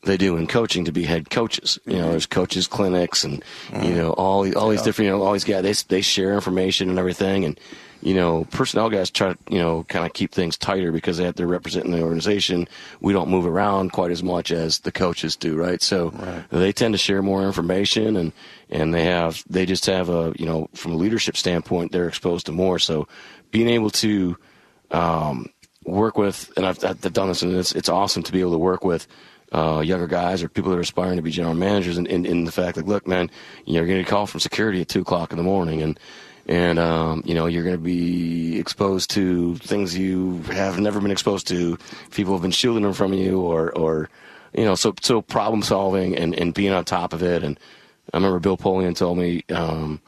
[0.03, 1.79] they do in coaching to be head coaches.
[1.87, 3.43] You know, there's coaches clinics and
[3.81, 6.91] you know all all these different you know all these guys they they share information
[6.91, 7.59] and everything and
[8.01, 11.25] you know personnel guys try to you know kind of keep things tighter because they
[11.25, 12.67] have they're representing the organization.
[12.99, 15.81] We don't move around quite as much as the coaches do, right?
[15.81, 16.09] So
[16.49, 18.33] they tend to share more information and
[18.69, 22.45] and they have they just have a you know from a leadership standpoint they're exposed
[22.47, 22.79] to more.
[22.79, 23.07] So
[23.51, 24.37] being able to
[24.91, 25.49] um,
[25.85, 28.57] work with, and I've, I've done this, and it's it's awesome to be able to
[28.57, 29.07] work with
[29.51, 32.45] uh, younger guys or people that are aspiring to be general managers, and in, in
[32.45, 33.29] the fact like, look, man,
[33.65, 35.99] you know, you're going to call from security at two o'clock in the morning, and
[36.47, 41.11] and um, you know you're going to be exposed to things you have never been
[41.11, 41.77] exposed to.
[42.11, 44.09] People have been shielding them from you, or or
[44.53, 47.43] you know, so so problem solving and and being on top of it.
[47.43, 47.59] And
[48.13, 49.43] I remember Bill Polian told me.
[49.49, 50.01] Um,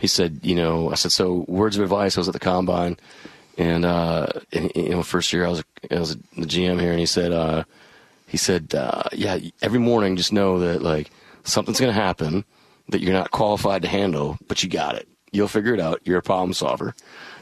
[0.00, 2.16] he said, you know, I said, so words of advice.
[2.16, 2.96] I was at the combine,
[3.56, 7.06] and, uh, you know, first year I was I was the GM here, and he
[7.06, 7.62] said, uh,
[8.26, 11.10] he said, uh, yeah, every morning just know that like
[11.44, 12.44] something's going to happen
[12.88, 15.06] that you're not qualified to handle, but you got it.
[15.32, 16.00] You'll figure it out.
[16.04, 16.94] You're a problem solver.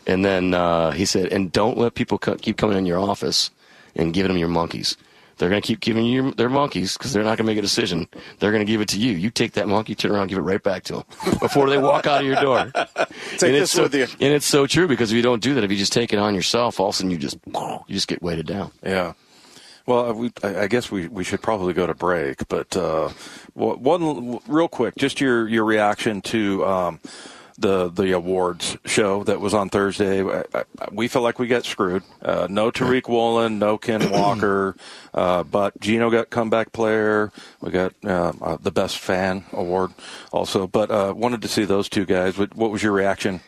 [0.07, 3.51] And then uh, he said, and don't let people co- keep coming in your office
[3.95, 4.97] and giving them your monkeys.
[5.41, 7.59] They're going to keep giving you your, their monkeys because they're not going to make
[7.59, 8.09] a decision.
[8.39, 9.13] They're going to give it to you.
[9.13, 11.05] You take that monkey, turn around, give it right back to them
[11.41, 12.71] before they walk out of your door.
[12.75, 14.03] Take and this it's so, with you.
[14.03, 16.19] And it's so true because if you don't do that, if you just take it
[16.19, 18.71] on yourself, all of a sudden you just you just get weighted down.
[18.83, 19.15] Yeah.
[19.87, 23.09] Well, we, I I guess we, we should probably go to break, but uh,
[23.55, 27.01] one real quick, just your, your reaction to um,
[27.61, 30.23] the the awards show that was on Thursday.
[30.23, 32.03] I, I, we feel like we got screwed.
[32.23, 34.77] Uh, no Tariq Woolen, no Ken Walker,
[35.15, 37.33] uh, but Gino got comeback player.
[37.61, 39.93] We got uh, uh, the best fan award
[40.33, 42.39] also, but uh, wanted to see those two guys.
[42.39, 43.41] What, what was your reaction?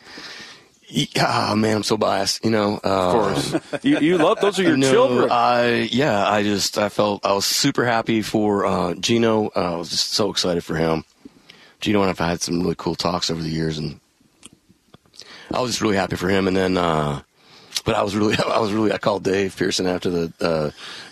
[1.17, 2.45] Ah, man, I'm so biased.
[2.45, 5.29] You know, uh, Of course, you, you love those are your no, children.
[5.31, 9.47] I yeah, I just I felt I was super happy for uh, Gino.
[9.55, 11.03] Uh, I was just so excited for him.
[11.81, 13.99] Gino and I've had some really cool talks over the years, and
[15.53, 16.47] I was just really happy for him.
[16.47, 17.21] And then, uh,
[17.85, 20.71] but I was really I was really I called Dave Pearson after the uh,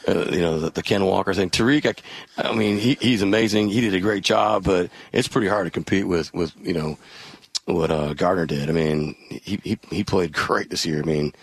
[0.09, 1.49] uh, you know the, the Ken Walker thing.
[1.49, 1.99] Tariq,
[2.37, 3.69] I, I mean he, he's amazing.
[3.69, 6.97] He did a great job, but it's pretty hard to compete with with you know
[7.65, 8.69] what uh, Gardner did.
[8.69, 10.99] I mean, he, he he played great this year.
[10.99, 11.33] I mean,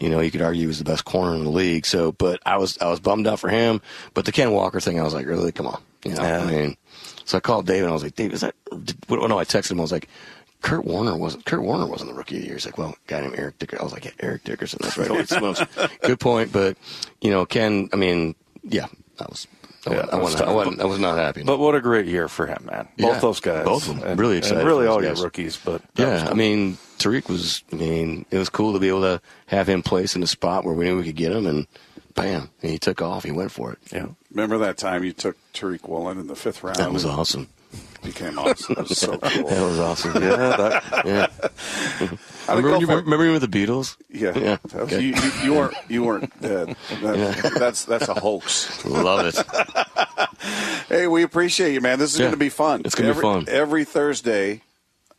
[0.00, 1.86] you know, you could argue he was the best corner in the league.
[1.86, 3.80] So, but I was I was bummed out for him.
[4.14, 6.22] But the Ken Walker thing, I was like, really, come on, you know.
[6.22, 6.42] Yeah.
[6.42, 6.76] I mean,
[7.24, 8.54] so I called Dave and I was like, Dave, is that?
[8.84, 9.80] Did, what, no, I texted him.
[9.80, 10.08] I was like.
[10.62, 12.56] Kurt Warner wasn't Kurt Warner wasn't the rookie of the year.
[12.56, 13.80] He's like, well, a guy named Eric Dickerson.
[13.80, 14.78] I was like, yeah, Eric Dickerson.
[14.82, 15.08] That's right.
[15.08, 15.62] Holy smokes.
[16.02, 16.52] Good point.
[16.52, 16.76] But
[17.20, 17.88] you know, Ken.
[17.92, 18.86] I mean, yeah,
[19.18, 19.46] I was.
[19.86, 21.42] I, Yeah, wasn't, I, was wasn't, I, wasn't, I was not happy.
[21.42, 22.86] But what a great year for him, man.
[22.98, 23.64] Both Yeah, those guys.
[23.64, 24.06] both of them.
[24.10, 26.28] And, Really and excited really all those your rookies, but Yeah.
[26.30, 27.64] I mean, Tariq was.
[27.72, 30.64] I mean, it was cool to be able to have him place in a spot
[30.66, 31.66] where we knew we could get him, and
[32.14, 33.24] bam, and he took off.
[33.24, 33.78] He went for it.
[33.90, 34.08] yeah.
[34.30, 36.76] Remember that time you took Tariq Woolen in the fifth round?
[36.76, 37.48] That was awesome.
[38.02, 38.74] Became awesome.
[38.76, 39.48] That was so cool.
[39.48, 40.22] That was awesome.
[40.22, 41.26] Yeah, that, Yeah,
[42.48, 43.96] Remember, go you, remember you with the Beatles?
[44.08, 45.00] Yeah, Yeah, was- okay.
[45.00, 46.76] you, you, you weren't you weren't dead.
[47.02, 48.84] That- That's that's a hoax.
[48.86, 49.36] Love it.
[50.88, 51.98] Hey, we appreciate you, man.
[51.98, 52.82] This is Yeah, going to be fun.
[52.84, 53.44] it's gonna be fun.
[53.48, 54.62] every Thursday.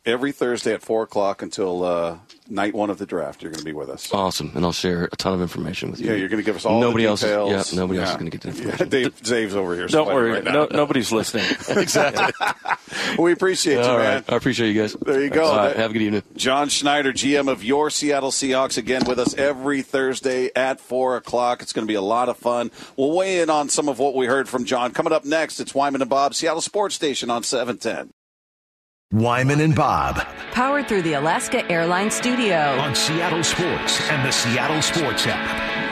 [0.04, 2.18] Every Thursday at four o'clock until uh,
[2.50, 3.44] night one of the draft.
[3.44, 4.12] You're going to be with us.
[4.12, 6.08] Awesome, and I'll share a ton of information with you.
[6.10, 7.22] Yeah, you're going to give us all Nobody the else.
[7.22, 8.90] Is, yeah, nobody else is going to get the Yeah, information.
[8.90, 9.86] Dave, Dave's over here.
[9.86, 10.52] Don't worry, right now.
[10.54, 11.46] no, nobody's listening.
[11.70, 12.34] exactly.
[13.20, 14.16] We appreciate you, All man.
[14.16, 14.34] right.
[14.34, 14.94] I appreciate you guys.
[14.94, 15.46] There you go.
[15.46, 16.24] All right, have a good evening.
[16.36, 21.62] John Schneider, GM of your Seattle Seahawks, again with us every Thursday at 4 o'clock.
[21.62, 22.72] It's going to be a lot of fun.
[22.98, 24.94] We'll weigh in on some of what we heard from John.
[24.94, 28.12] Coming up next, it's Wyman and Bob, Seattle Sports Station on 710.
[29.12, 32.58] Wyman and Bob Powered through the Alaska Airlines Studio.
[32.80, 35.90] on Seattle Sports and the Seattle Sports app.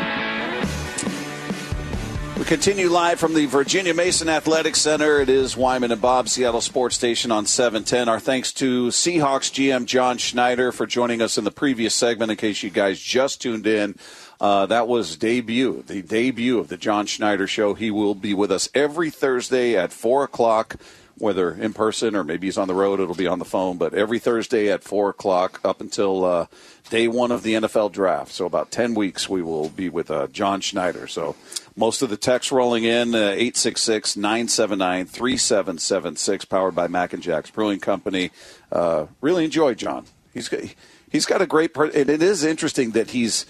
[2.37, 5.19] We continue live from the Virginia Mason Athletic Center.
[5.19, 8.07] It is Wyman and Bob, Seattle Sports Station on 710.
[8.07, 12.31] Our thanks to Seahawks GM John Schneider for joining us in the previous segment.
[12.31, 13.95] In case you guys just tuned in,
[14.39, 17.73] uh, that was debut, the debut of the John Schneider Show.
[17.73, 20.77] He will be with us every Thursday at 4 o'clock,
[21.19, 23.93] whether in person or maybe he's on the road, it'll be on the phone, but
[23.93, 26.45] every Thursday at 4 o'clock up until uh,
[26.89, 28.31] day one of the NFL draft.
[28.31, 31.07] So about 10 weeks we will be with uh, John Schneider.
[31.07, 31.35] So
[31.75, 37.51] most of the text rolling in, uh, 866 979 3776, powered by Mac and Jack's
[37.51, 38.31] Brewing Company.
[38.71, 40.05] Uh, really enjoy John.
[40.33, 40.61] He's got,
[41.11, 43.45] he's got a great, per- and it is interesting that he's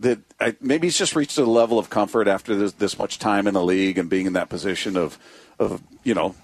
[0.00, 3.46] that I, maybe he's just reached a level of comfort after this, this much time
[3.46, 5.18] in the league and being in that position of,
[5.58, 6.34] of you know,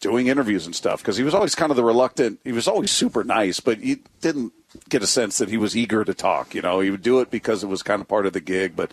[0.00, 1.00] doing interviews and stuff.
[1.02, 2.40] Because he was always kind of the reluctant.
[2.44, 4.52] He was always super nice, but you didn't
[4.88, 6.54] get a sense that he was eager to talk.
[6.54, 8.76] You know, he would do it because it was kind of part of the gig.
[8.76, 8.92] But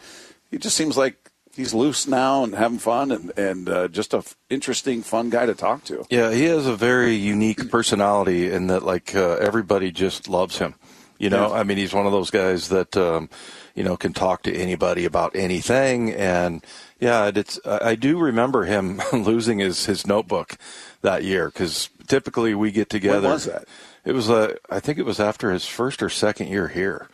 [0.51, 4.17] he just seems like he's loose now and having fun and and uh, just a
[4.17, 6.05] f- interesting, fun guy to talk to.
[6.09, 10.75] Yeah, he has a very unique personality in that, like, uh, everybody just loves him.
[11.17, 11.59] You know, Yeah.
[11.59, 13.29] I mean, he's one of those guys that, um,
[13.73, 16.11] you know, can talk to anybody about anything.
[16.13, 16.61] And
[17.05, 20.57] yeah, it's, I do remember him losing his, his notebook
[21.01, 23.29] that year because typically we get together.
[23.29, 23.65] was that?
[24.03, 27.07] It was, uh, I think it was after his first or second year here.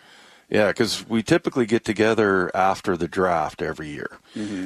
[0.50, 4.20] Yeah, because we typically get together after the draft every year,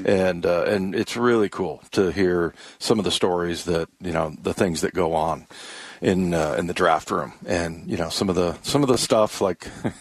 [0.07, 4.33] and uh, and it's really cool to hear some of the stories that you know
[4.41, 5.45] the things that go on
[6.05, 8.97] in uh, in the draft room, and you know some of the some of the
[8.97, 9.67] stuff like.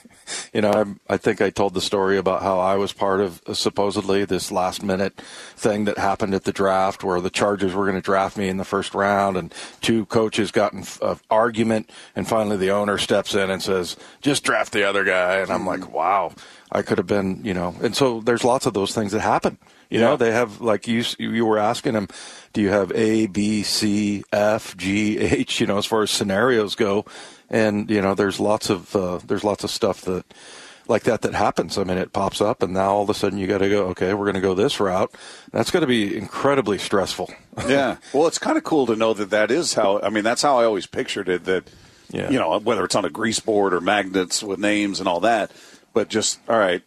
[0.55, 3.43] You know, I, I think I told the story about how I was part of
[3.47, 5.21] uh, supposedly this last minute
[5.55, 8.57] thing that happened at the draft where the Chargers were going to draft me in
[8.57, 13.35] the first round, and two coaches got in an argument, and finally the owner steps
[13.35, 16.33] in and says, "Just draft the other guy," and I'm like, "Wow,
[16.73, 17.75] I could have been," you know.
[17.83, 19.59] And so there's lots of those things that happen.
[19.91, 20.07] You Yeah.
[20.07, 22.09] know, they have like you you were asking him,
[22.55, 25.61] do you have A, B, C, F, G, H?
[25.61, 27.05] You know, as far as scenarios go,
[27.51, 30.25] and you know, there's lots of uh, there's lots of stuff that
[30.87, 31.77] like that that happens.
[31.77, 33.87] I mean, it pops up, and now all of a sudden you got to go.
[33.89, 35.13] Okay, we're going to go this route.
[35.53, 37.31] That's going to be incredibly stressful.
[37.69, 37.97] yeah.
[38.13, 40.01] Well, it's kind of cool to know that that is how.
[40.01, 41.45] I mean, that's how I always pictured it.
[41.45, 41.65] That
[42.11, 42.31] Yeah.
[42.31, 45.51] you know, whether it's on a grease board or magnets with names and all that,
[45.93, 46.83] but just all right.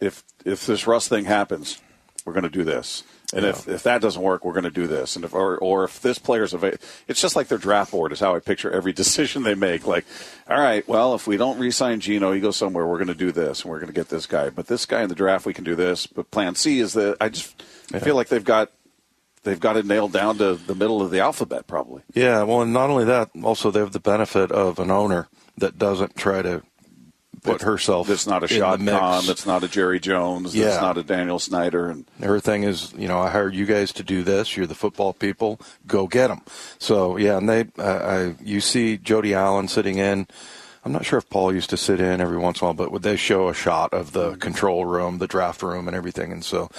[0.00, 1.80] If if this rust thing happens,
[2.24, 3.04] we're going to do this.
[3.32, 5.16] And if, if that doesn't work, we're going to do this.
[5.16, 8.20] And if or, or if this player's available, it's just like their draft board is
[8.20, 9.86] how I picture every decision they make.
[9.86, 10.04] Like,
[10.48, 12.86] all right, well, if we don't re-sign Gino, he goes somewhere.
[12.86, 14.50] We're going to do this, and we're going to get this guy.
[14.50, 16.06] But this guy in the draft, we can do this.
[16.06, 17.62] But Plan C is that I just
[17.92, 18.70] I feel like they've got
[19.42, 22.02] they've got it nailed down to the middle of the alphabet, probably.
[22.14, 25.78] Yeah, well, and not only that, also they have the benefit of an owner that
[25.78, 26.62] doesn't try to
[27.46, 28.08] put herself.
[28.08, 28.78] That's not a Shad.
[28.86, 29.26] Khan.
[29.26, 30.52] That's not a Jerry Jones.
[30.52, 31.88] That's not a Daniel Snyder.
[31.88, 34.56] And Her thing is, you know, I hired you guys to do this.
[34.56, 35.60] You're the football people.
[35.86, 36.42] Go get them.
[36.78, 40.26] So yeah, and they, uh, I, you see Jody Allen sitting in.
[40.84, 42.92] I'm not sure if Paul used to sit in every once in a while, but
[42.92, 46.30] would they show a shot of the control room, the draft room, and everything?
[46.30, 46.70] And so,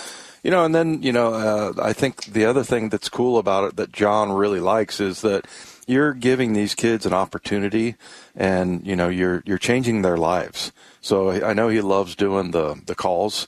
[0.43, 3.65] you know, and then you know, uh, I think the other thing that's cool about
[3.65, 5.45] it that John really likes is that
[5.87, 7.95] you're giving these kids an opportunity,
[8.35, 10.71] and you know, you're you're changing their lives.
[11.01, 13.47] So I know he loves doing the the calls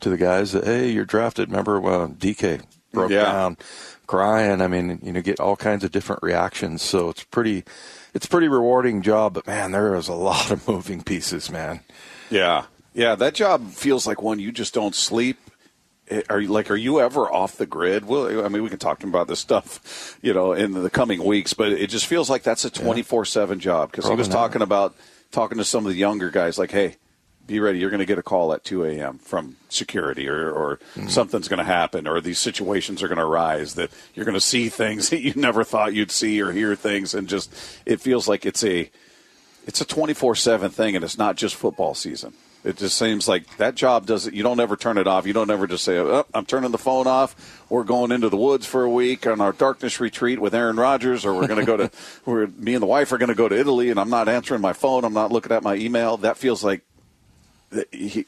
[0.00, 1.50] to the guys that hey, you're drafted.
[1.50, 3.24] Remember uh, DK broke Yeah.
[3.24, 3.56] down,
[4.06, 4.60] crying.
[4.62, 6.80] I mean, you know, get all kinds of different reactions.
[6.82, 7.64] So it's pretty,
[8.14, 9.34] it's a pretty rewarding job.
[9.34, 11.80] But man, there is a lot of moving pieces, man.
[12.30, 15.38] yeah, yeah, that job feels like one you just don't sleep.
[16.10, 16.70] Eh, Are you like?
[16.70, 18.04] Are you ever off the grid?
[18.04, 20.90] Well, I mean, we can talk to him about this stuff, you know, in the
[20.90, 21.54] coming weeks.
[21.54, 24.34] But it just feels like that's a twenty four seven job because he was not.
[24.34, 24.94] talking about
[25.30, 26.96] talking to some of the younger guys, like, hey.
[27.46, 27.80] Be ready.
[27.80, 29.18] You're going to get a call at 2 a.m.
[29.18, 31.08] from security, or, or Mm-hmm.
[31.08, 34.40] something's going to happen, or these situations are going to arise that you're going to
[34.40, 37.52] see things that you never thought you'd see, or hear things, and just
[37.84, 38.88] it feels like it's a
[39.66, 42.34] it's a 24 7 thing and it's not just football season.
[42.62, 45.26] It just seems like that job doesn't, you don't ever turn it off.
[45.26, 47.64] You don't ever just say, oh, I'm turning the phone off.
[47.70, 51.24] We're going into the woods for a week on our darkness retreat with Aaron Rodgers,
[51.24, 51.90] or we're going to go to,
[52.26, 54.60] we're, me and the wife are going to go to Italy and I'm not answering
[54.60, 55.04] my phone.
[55.04, 56.18] I'm not looking at my email.
[56.18, 56.82] That feels like,
[57.92, 58.26] he,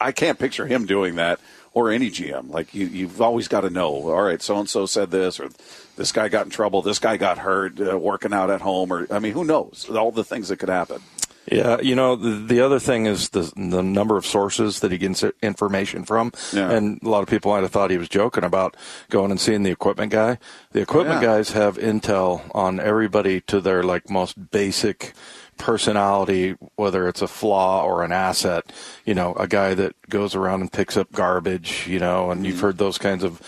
[0.00, 1.40] I can't picture him doing that
[1.74, 2.50] or any GM.
[2.50, 4.10] Like you, you've always got to know.
[4.10, 5.48] All right, so and so said this, or
[5.96, 6.82] this guy got in trouble.
[6.82, 9.88] This guy got hurt uh, working out at home, or I mean, who knows?
[9.88, 11.00] All the things that could happen.
[11.50, 14.98] Yeah, you know, the, the other thing is the the number of sources that he
[14.98, 16.32] gets information from.
[16.52, 16.70] Yeah.
[16.70, 18.76] And a lot of people might have thought he was joking about
[19.10, 20.38] going and seeing the equipment guy.
[20.70, 21.28] The equipment Yeah.
[21.28, 25.14] guys have intel on everybody to their like most basic
[25.58, 28.72] personality, whether it's a flaw or an asset.
[29.04, 32.56] You know, a guy that goes around and picks up garbage, you know, and you've
[32.56, 32.66] mm-hmm.
[32.66, 33.40] heard those kinds of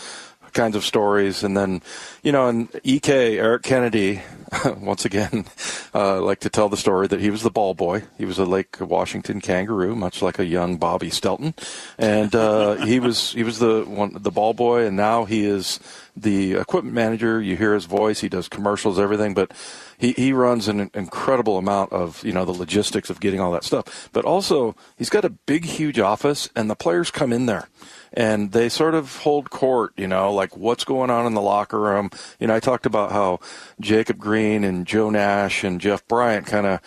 [0.55, 1.43] kinds of stories.
[1.43, 1.83] And then,
[2.23, 4.23] you know, and EK, Eric Kennedy,
[4.77, 5.45] once again,
[5.93, 8.03] uh, like to tell the story that he was the ball boy.
[8.17, 11.53] He was a Lake Washington kangaroo, much like a young Bobby Stelton.
[11.99, 14.85] And, uh, he was, he was the one, the ball boy.
[14.85, 15.79] And now he is
[16.17, 17.41] the equipment manager.
[17.41, 18.21] You hear his voice.
[18.21, 19.51] He does commercials, everything, but
[19.97, 23.63] he, he runs an incredible amount of, you know, the logistics of getting all that
[23.63, 24.09] stuff.
[24.13, 27.67] But also he's got a big, huge office and the players come in there
[28.15, 31.79] and they sort of hold court, you know, like what's going on in the locker
[31.79, 32.09] room.
[32.39, 33.39] You know, I talked about how
[33.79, 36.79] Jacob Green and Joe Nash and Jeff Bryant kind of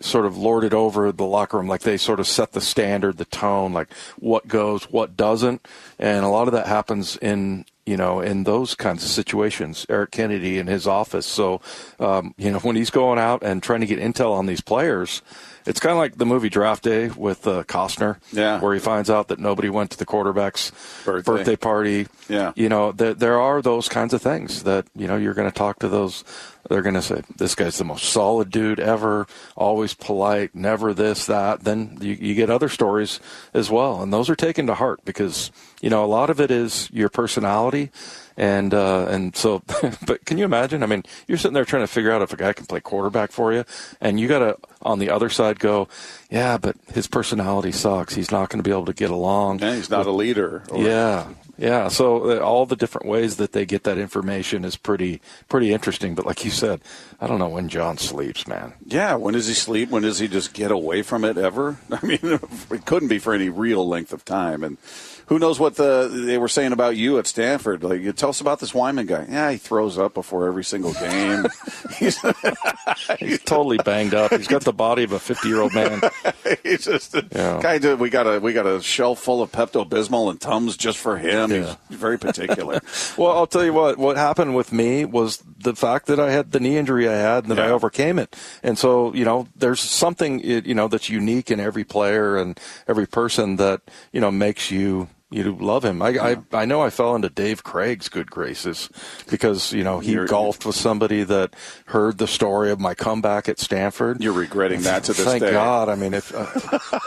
[0.00, 3.24] sort of lorded over the locker room, like they sort of set the standard, the
[3.24, 5.66] tone, like what goes, what doesn't,
[5.98, 9.86] and a lot of that happens in you know in those kinds of situations.
[9.88, 11.60] Eric Kennedy in his office, so
[12.00, 15.22] um, you know when he's going out and trying to get intel on these players.
[15.66, 18.60] It's kind of like the movie Draft Day with uh, Costner, Yeah.
[18.60, 20.70] where he finds out that nobody went to the quarterback's
[21.04, 21.32] Birthday.
[21.32, 22.06] birthday, party.
[22.28, 22.52] Yeah.
[22.54, 25.56] You know, there, there are those kinds of things that, you know, you're going to
[25.56, 26.22] talk to those.
[26.68, 29.26] They're going to say, this guy's the most solid dude ever,
[29.56, 31.64] always polite, never this, that.
[31.64, 33.20] Then you, you get other stories
[33.54, 34.02] as well.
[34.02, 35.50] And those are taken to heart because,
[35.80, 37.90] you know, a lot of it is your personality.
[38.36, 39.62] And, uh, and so,
[40.06, 40.82] but can you imagine?
[40.82, 43.32] I mean, you're sitting there trying to figure out if a guy can play quarterback
[43.32, 43.64] for you
[44.00, 45.88] and you got to, on the other side, go,
[46.30, 48.14] yeah, but his personality sucks.
[48.14, 49.60] He's not going to be able to get along.
[49.60, 50.64] Yeah, he's not a leader.
[50.70, 51.88] Or- Yeah, yeah.
[51.88, 56.14] So uh, all the different ways that they get that information is pretty pretty interesting.
[56.14, 56.80] But like you said,
[57.20, 58.74] I don't know when John sleeps, man.
[58.84, 59.90] Yeah, when does he sleep?
[59.90, 61.76] When does he just get away from it ever?
[61.90, 62.18] I mean,
[62.70, 64.62] it couldn't be for any real length of time.
[64.62, 64.78] And
[65.26, 67.82] who knows what the they were saying about you at Stanford?
[67.82, 69.26] Like, you tell us about this Wyman guy.
[69.28, 71.46] Yeah, he throws up before every single game.
[71.98, 72.18] he's,
[73.18, 74.32] He's totally banged up.
[74.32, 76.00] He's got the body of a fifty year old man.
[76.62, 77.60] he's just Yeah.
[77.60, 78.00] kind of.
[78.00, 81.16] We got a we got a shelf full of Pepto Bismol and Tums just for
[81.18, 81.50] him.
[81.50, 81.76] Yeah.
[81.88, 82.80] He's very particular.
[83.16, 83.98] Well, I'll tell you what.
[83.98, 87.44] What happened with me was the fact that I had the knee injury I had,
[87.44, 88.36] and that I overcame it.
[88.62, 93.06] And so, you know, there's something you know that's unique in every player and every
[93.06, 93.80] person that
[94.12, 96.02] you know makes you you love him.
[96.02, 98.88] I, I I know I fell into Dave Craig's good graces
[99.28, 101.54] because you know he You're- golfed with somebody that
[101.86, 104.22] heard the story of my comeback at Stanford.
[104.22, 105.50] You're regretting that to this Thank day.
[105.50, 105.88] God.
[105.88, 106.46] I mean, if, uh,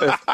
[0.01, 0.25] if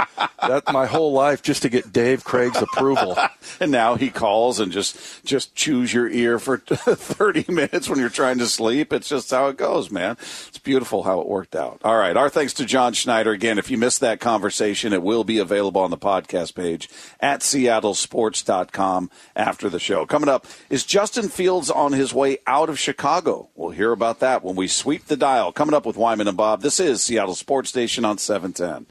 [0.48, 3.18] that my whole life just to get Dave Craig's approval.
[3.60, 8.10] And now he calls and just just chews your ear for 30 minutes when you're
[8.10, 8.92] trying to sleep.
[8.92, 10.18] It's just how it goes, man.
[10.48, 11.80] It's beautiful how it worked out.
[11.86, 12.18] All right.
[12.18, 13.32] Our thanks to John Schneider.
[13.32, 16.90] Again, if you missed that conversation, it will be available on the podcast page
[17.22, 17.42] at
[17.82, 20.06] seattlesports.com after the show.
[20.06, 23.50] Coming up, is Justin Fields on his way out of Chicago?
[23.56, 25.52] We'll hear about that when we sweep the dial.
[25.52, 26.62] Coming up with Wyman and Bob.
[26.62, 28.88] This is Seattle Sports Station on 710.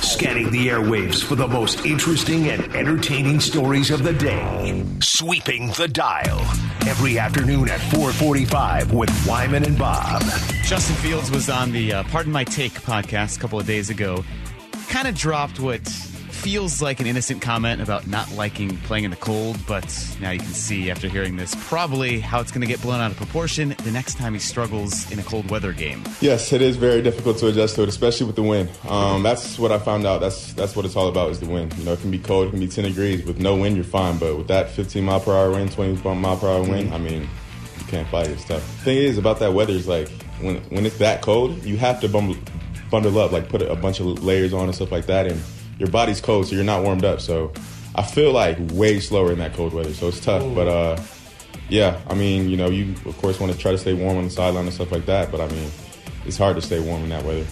[0.00, 4.84] Scanning the airwaves for the most interesting and entertaining stories of the day.
[5.00, 6.40] Sweeping the dial.
[6.86, 10.22] Every afternoon at 445 with Wyman and Bob.
[10.64, 14.24] Justin Fields was on the uh, Pardon My Take podcast a couple of days ago.
[14.88, 15.80] Kind of dropped what
[16.40, 19.84] feels like an innocent comment about not liking playing in the cold, but
[20.22, 23.10] now you can see after hearing this probably how it's going to get blown out
[23.10, 26.02] of proportion the next time he struggles in a cold weather game.
[26.22, 28.70] Yes, it is very difficult to adjust to it, especially with the wind.
[28.88, 30.20] Um, that's what I found out.
[30.22, 31.76] That's that's what it's all about is the wind.
[31.76, 33.22] You know, it can be cold, it can be 10 degrees.
[33.24, 34.16] With no wind, you're fine.
[34.16, 37.28] But with that 15 mile per hour wind, 20 mile per hour wind, I mean,
[37.78, 38.32] you can't fight it.
[38.32, 38.62] It's tough.
[38.82, 40.08] thing is about that weather is like
[40.40, 42.36] when when it's that cold, you have to bundle,
[42.90, 45.38] bundle up, like put a bunch of layers on and stuff like that, and
[45.80, 47.20] your body's cold, so you're not warmed up.
[47.20, 47.52] So
[47.96, 49.92] I feel like way slower in that cold weather.
[49.92, 50.68] So it's tough, but.
[50.68, 51.02] uh
[51.68, 54.24] yeah, I mean, you know, you of course want to try to stay warm on
[54.24, 55.70] the sideline and stuff like that, but I mean,
[56.26, 57.46] it's hard to stay warm in that weather.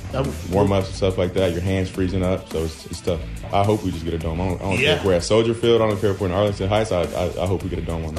[0.51, 3.21] Warm ups and stuff like that, your hands freezing up, so it's, it's tough.
[3.53, 4.41] I hope we just get a dome.
[4.41, 6.27] I don't, I don't care if we're at Soldier Field, I don't care if we're
[6.27, 6.91] in Arlington Heights.
[6.91, 8.19] I, I, I hope we get a dome one.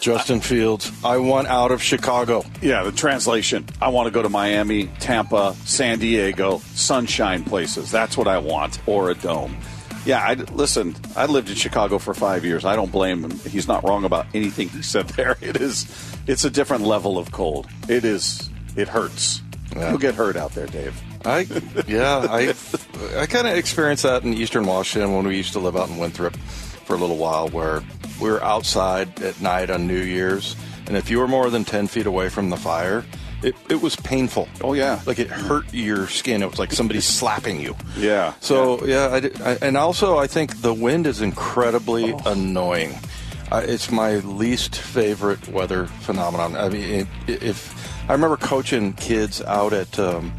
[0.00, 2.42] Justin Fields, I want out of Chicago.
[2.62, 3.66] Yeah, the translation.
[3.82, 7.90] I want to go to Miami, Tampa, San Diego, sunshine places.
[7.90, 9.58] That's what I want, or a dome.
[10.06, 12.64] Yeah, I, listen, I lived in Chicago for five years.
[12.64, 13.38] I don't blame him.
[13.40, 15.36] He's not wrong about anything he said there.
[15.42, 15.86] It is,
[16.26, 17.68] it's a different level of cold.
[17.86, 19.42] It is, it hurts.
[19.76, 19.90] Yeah.
[19.90, 20.98] You'll get hurt out there, Dave.
[21.24, 21.46] I
[21.86, 22.54] yeah, I
[23.18, 25.98] I kind of experienced that in Eastern Washington when we used to live out in
[25.98, 26.34] Winthrop
[26.90, 27.82] for a little while, where
[28.20, 30.56] we were outside at night on New Year's,
[30.88, 33.04] and if you were more than ten feet away from the fire,
[33.44, 34.48] it, it was painful.
[34.60, 35.00] Oh, yeah.
[35.06, 36.42] like it hurt your skin.
[36.42, 37.76] It was like somebody slapping you.
[37.96, 38.34] Yeah.
[38.40, 42.98] So yeah, I did- I, and also I think the wind is incredibly annoying.
[43.52, 46.56] Uh, it's my least favorite weather phenomenon.
[46.56, 49.96] I mean, it, if I remember coaching kids out at.
[49.96, 50.32] Um,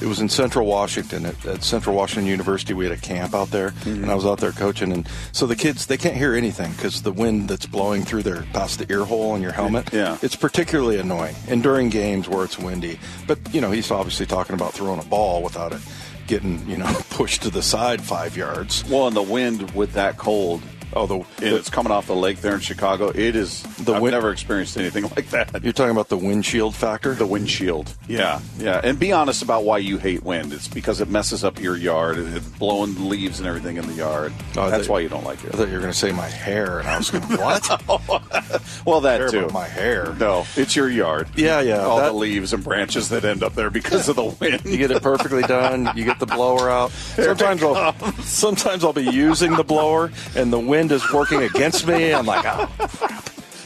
[0.00, 2.74] it was in Central Washington at, at Central Washington University.
[2.74, 4.10] We had a camp out there, and mm-hmm.
[4.10, 4.92] I was out there coaching.
[4.92, 8.42] And so the kids they can't hear anything because the wind that's blowing through their
[8.52, 9.92] past the ear hole in your helmet.
[9.92, 10.18] Yeah.
[10.22, 11.34] it's particularly annoying.
[11.48, 15.04] And during games where it's windy, but you know he's obviously talking about throwing a
[15.04, 15.80] ball without it
[16.26, 18.88] getting you know pushed to the side five yards.
[18.88, 20.62] Well, and the wind with that cold,
[20.94, 23.08] Oh, the, it's coming off the lake there in Chicago.
[23.08, 23.62] It is.
[23.84, 25.62] The I've wind- never experienced anything like that.
[25.62, 27.14] you're talking about the windshield factor.
[27.14, 27.94] The windshield.
[28.08, 28.80] Yeah, yeah.
[28.82, 30.52] And be honest about why you hate wind.
[30.52, 33.92] It's because it messes up your yard and it's blowing leaves and everything in the
[33.94, 34.32] yard.
[34.56, 35.54] Oh, That's thought- why you don't like it.
[35.54, 37.68] I thought you were going to say my hair, and I was going, what?
[38.84, 39.48] Well, that too.
[39.52, 40.14] my hair.
[40.18, 41.28] No, it's your yard.
[41.36, 44.24] Yeah, yeah, All that- the leaves and branches that end up there because of the
[44.24, 44.64] wind.
[44.64, 45.90] You get it perfectly done.
[45.94, 46.90] You get the blower out.
[46.90, 52.12] Sometimes I'll sometimes I'll be using the blower, and the wind is working against me.
[52.14, 52.68] I'm like, oh,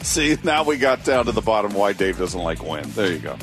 [0.03, 2.87] See, now we got down to the bottom why Dave doesn't like wind.
[2.87, 3.37] There you go.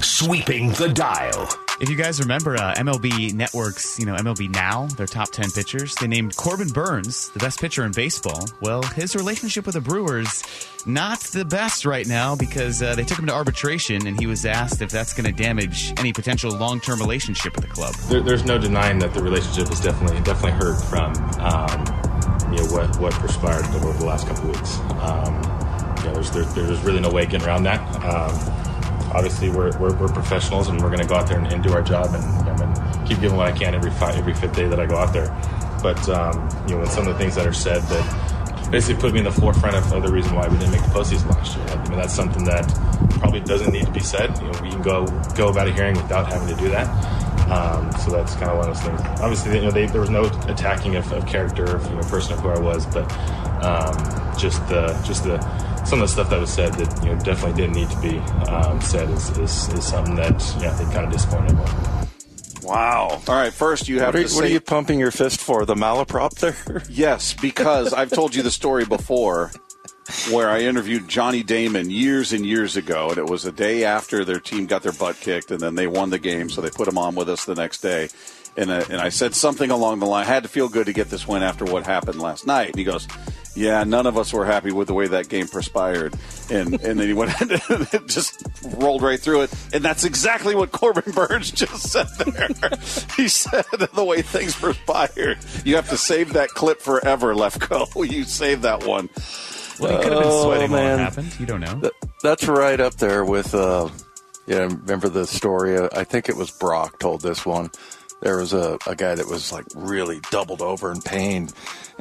[0.00, 1.48] Sweeping the dial.
[1.80, 5.94] If you guys remember uh, MLB Network's, you know, MLB Now, their top 10 pitchers,
[5.94, 8.46] they named Corbin Burnes the best pitcher in baseball.
[8.60, 10.42] Well, his relationship with the Brewers,
[10.86, 14.44] not the best right now because uh, they took him to arbitration and he was
[14.44, 17.94] asked if that's going to damage any potential long term relationship with the club.
[18.08, 22.72] there, there's no denying that the relationship is definitely definitely hurt from um, you know
[22.72, 24.78] what what transpired over the last couple weeks.
[25.00, 25.34] Um,
[25.98, 27.80] you know, there's there, there's really no way getting around that.
[28.04, 28.67] Um,
[29.12, 31.72] obviously, we're, we're, we're professionals and we're going to go out there and, and do
[31.72, 32.58] our job and, and,
[33.08, 35.28] keep giving what I can every five, every fifth day that I go out there.
[35.82, 39.12] But um, you know, when some of the things that are said that basically put
[39.14, 41.56] me in the forefront of, of the reason why we didn't make the postseason last
[41.56, 41.66] year.
[41.68, 42.68] I mean, that's something that
[43.18, 44.36] probably doesn't need to be said.
[44.38, 46.86] You know, we can go go about a hearing without having to do that.
[47.50, 49.00] Um, so that's kind of one of those things.
[49.20, 52.34] Obviously, you know, they, there was no attacking of, of character, of, you know, person
[52.34, 53.10] of who I was, but
[53.64, 55.38] um, just the just the
[55.88, 58.18] some of the stuff that was said that you know definitely didn't need to be
[58.50, 62.08] um, said is, is, is something that yeah, I think kind of disappointed everyone.
[62.62, 63.22] Wow.
[63.26, 65.40] All right, first you have what are, to you- what are you pumping your fist
[65.40, 65.64] for?
[65.64, 66.82] The malaprop there?
[66.90, 69.50] yes because I've told you the story before
[70.30, 74.24] where I interviewed Johnny Damon years and years ago, and it was a day after
[74.24, 76.88] their team got their butt kicked, and then they won the game, so they put
[76.88, 78.08] him on with us the next day.
[78.56, 80.92] And, uh, and I said something along the line, I had to feel good to
[80.92, 82.68] get this win after what happened last night.
[82.68, 83.06] And he goes,
[83.58, 86.14] Yeah, none of us were happy with the way that game perspired.
[86.48, 88.40] And, and then he went and just
[88.76, 89.54] rolled right through it.
[89.72, 92.48] And that's exactly what Corbin Burnes just said there.
[93.16, 95.38] he said the way things perspired.
[95.64, 98.08] You have to save that clip forever, Lefko.
[98.08, 99.08] You save that one.
[99.80, 101.00] Well, he could have been Oh, sweating while man.
[101.00, 101.40] it happened.
[101.40, 101.74] You don't know.
[101.80, 101.92] That-
[102.22, 103.88] That's right up there with, uh,
[104.46, 105.76] yeah, remember the story?
[105.76, 107.70] Uh, I think it was Brock told this one.
[108.20, 111.48] There was a, a guy that was like really doubled over in pain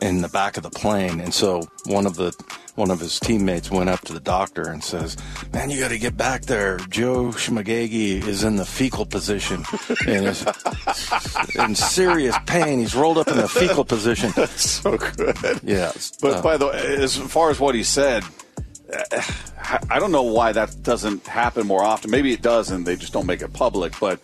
[0.02, 1.20] in the back of the plane.
[1.20, 2.34] And so one of the,
[2.76, 5.16] one of his teammates went up to the doctor and says,
[5.54, 6.78] man, you got to get back there.
[6.90, 9.64] Joe Schmagegi is in the fecal position
[10.08, 10.46] and is
[11.56, 12.80] in serious pain.
[12.80, 14.32] He's rolled up in the fecal position.
[14.36, 15.38] That's So good.
[15.64, 15.92] Yeah.
[16.22, 18.24] But Uh, by the way, as far as what he said,
[19.90, 22.10] I don't know why that doesn't happen more often.
[22.10, 23.94] Maybe it does, and they just don't make it public.
[24.00, 24.20] But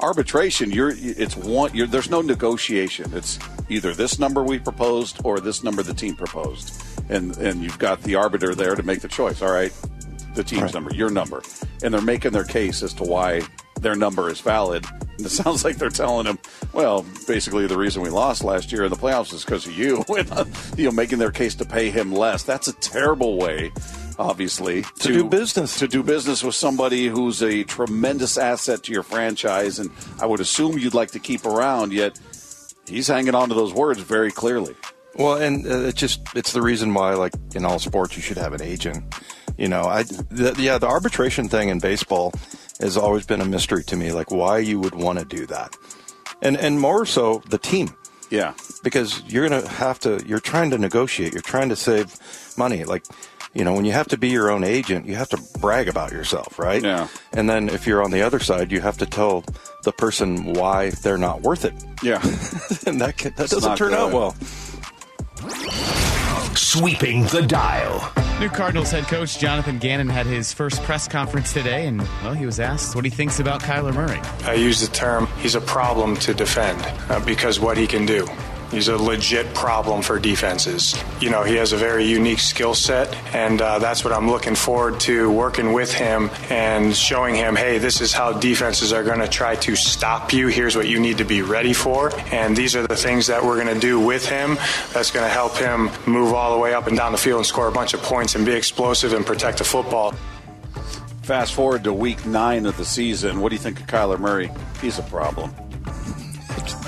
[0.00, 1.74] arbitration, you're it's one.
[1.74, 3.12] You're, there's no negotiation.
[3.14, 3.38] It's
[3.68, 8.02] either this number we proposed or this number the team proposed, and and you've got
[8.02, 9.42] the arbiter there to make the choice.
[9.42, 9.72] All right,
[10.34, 10.74] the team's Right.
[10.74, 11.42] number, your number,
[11.82, 13.42] and they're making their case as to why
[13.80, 14.84] their number is valid.
[15.18, 16.38] And it sounds like they're telling him,
[16.72, 20.02] well, basically the reason we lost last year in the playoffs is because of you.
[20.16, 20.44] And, uh,
[20.76, 22.42] you know, making their case to pay him less.
[22.42, 23.70] That's a terrible way,
[24.18, 25.78] obviously, to, do business.
[25.78, 29.90] To do business with somebody who's a tremendous asset to your franchise, and
[30.20, 31.92] I would assume you'd like to keep around.
[31.92, 32.18] Yet
[32.86, 34.74] he's hanging on to those words very clearly.
[35.14, 38.38] Well, and uh, it's just it's the reason why, like in all sports, you should
[38.38, 39.04] have an agent.
[39.56, 42.32] You know, I the, yeah, the arbitration thing in baseball
[42.80, 45.74] has always been a mystery to me, like why you would want to do that,
[46.42, 47.88] and and more so the team
[48.28, 48.52] Yeah.
[48.82, 52.14] because you're going to have to you're trying to negotiate you're trying to save
[52.58, 53.04] money like
[53.56, 56.12] you know, when you have to be your own agent, you have to brag about
[56.12, 56.82] yourself, right?
[56.82, 57.08] Yeah.
[57.32, 59.44] And then if you're on the other side, you have to tell
[59.82, 61.72] the person why they're not worth it.
[62.02, 62.20] Yeah.
[62.86, 64.34] and that can, that doesn't not turn out well.
[66.54, 68.12] Sweeping the dial.
[68.40, 72.44] New Cardinals head coach Jonathan Gannon had his first press conference today, and, well, he
[72.44, 74.20] was asked what he thinks about Kyler Murray.
[74.44, 76.78] I use the term he's a problem to defend
[77.10, 78.28] uh, because what he can do.
[78.70, 81.00] He's a legit problem for defenses.
[81.20, 84.56] You know, he has a very unique skill set, and uh, that's what I'm looking
[84.56, 89.20] forward to working with him and showing him, hey, this is how defenses are going
[89.20, 90.48] to try to stop you.
[90.48, 92.12] Here's what you need to be ready for.
[92.32, 94.56] And these are the things that we're going to do with him
[94.92, 97.46] that's going to help him move all the way up and down the field and
[97.46, 100.12] score a bunch of points and be explosive and protect the football.
[101.22, 103.40] Fast forward to week nine of the season.
[103.40, 104.50] What do you think of Kyler Murray?
[104.80, 105.54] He's a problem.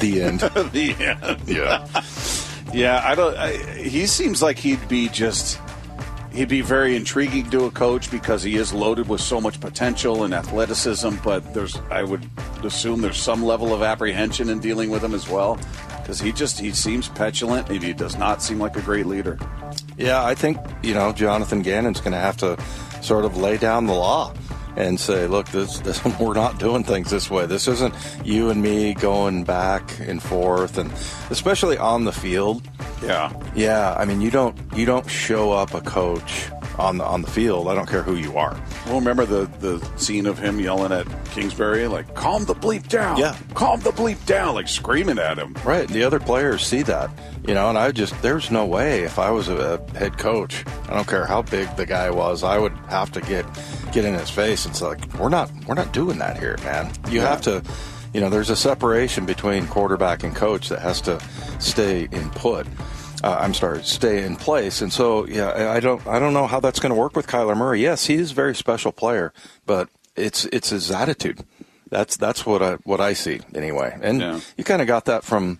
[0.01, 0.41] The end.
[0.72, 1.41] the end.
[1.47, 1.87] Yeah.
[2.72, 3.37] yeah, I don't.
[3.37, 5.61] I, he seems like he'd be just.
[6.33, 10.24] He'd be very intriguing to a coach because he is loaded with so much potential
[10.24, 11.16] and athleticism.
[11.24, 12.29] But there's, I would
[12.62, 15.59] assume, there's some level of apprehension in dealing with him as well,
[16.01, 19.39] because he just he seems petulant and he does not seem like a great leader.
[19.97, 22.57] Yeah, I think you know Jonathan Gannon's going to have to
[23.03, 24.33] sort of lay down the law
[24.79, 27.47] and say, look, this, this we're not doing things this way.
[27.47, 27.93] This isn't
[28.24, 30.91] you and me going back and forth, and
[31.31, 32.62] especially on the field.
[33.03, 37.22] Yeah, Yeah, I mean, you don't you don't show up a coach on the on
[37.22, 37.68] the field.
[37.68, 38.59] I don't care who you are.
[38.87, 43.18] Well, remember the the scene of him yelling at Kingsbury, like "Calm the bleep down."
[43.18, 43.37] Yeah.
[43.55, 45.55] calm the bleep down, like screaming at him.
[45.64, 45.89] Right.
[45.89, 47.11] The other players see that,
[47.47, 49.57] you know, and I just, there's no way if I was a,
[49.95, 53.20] a head coach, I don't care how big the guy was, I would have to
[53.22, 53.45] get,
[53.93, 54.66] get in his face.
[54.66, 56.93] It's like, we're not, we're not doing that here, man.
[57.11, 57.62] You have to,
[58.14, 61.20] you know, there's a separation between quarterback and coach that has to
[61.59, 62.66] stay in put.
[63.22, 64.80] Uh, I'm sorry, stay in place.
[64.82, 67.56] And so, yeah, I don't, I don't know how that's going to work with Kyler
[67.56, 67.80] Murray.
[67.82, 69.32] Yes, he is a very special player,
[69.66, 71.44] but it's, it's his attitude.
[71.90, 73.96] That's, that's what I, what I see anyway.
[74.00, 74.40] And Yeah.
[74.56, 75.58] you kind of got that from,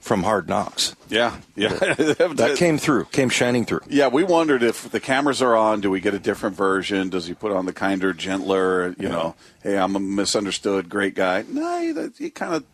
[0.00, 0.96] from Hard Knocks.
[1.10, 3.80] Yeah, yeah, That came through, came shining through.
[3.88, 7.10] Yeah, we wondered if the cameras are on, do we get a different version?
[7.10, 8.94] Does he put on the kinder, gentler?
[8.98, 11.44] You know, hey, I'm a misunderstood, great guy.
[11.48, 12.64] No, he, he kind of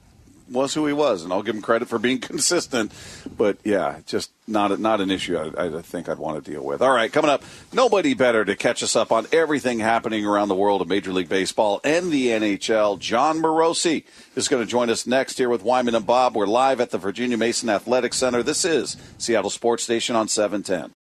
[0.51, 2.93] was who he was, and I'll give him credit for being consistent.
[3.37, 5.37] But yeah, just not a, not an issue.
[5.37, 6.83] I, I think I'd want to deal with.
[6.83, 7.43] All right, coming up,
[7.73, 11.29] nobody better to catch us up on everything happening around the world of Major League
[11.29, 12.99] Baseball and the NHL.
[12.99, 16.37] Jon Morosi is going to join us next here with Wyman and Bob.
[16.37, 18.43] We're live at the Virginia Mason Athletic Center.
[18.43, 20.93] This is Seattle Sports Station on 710.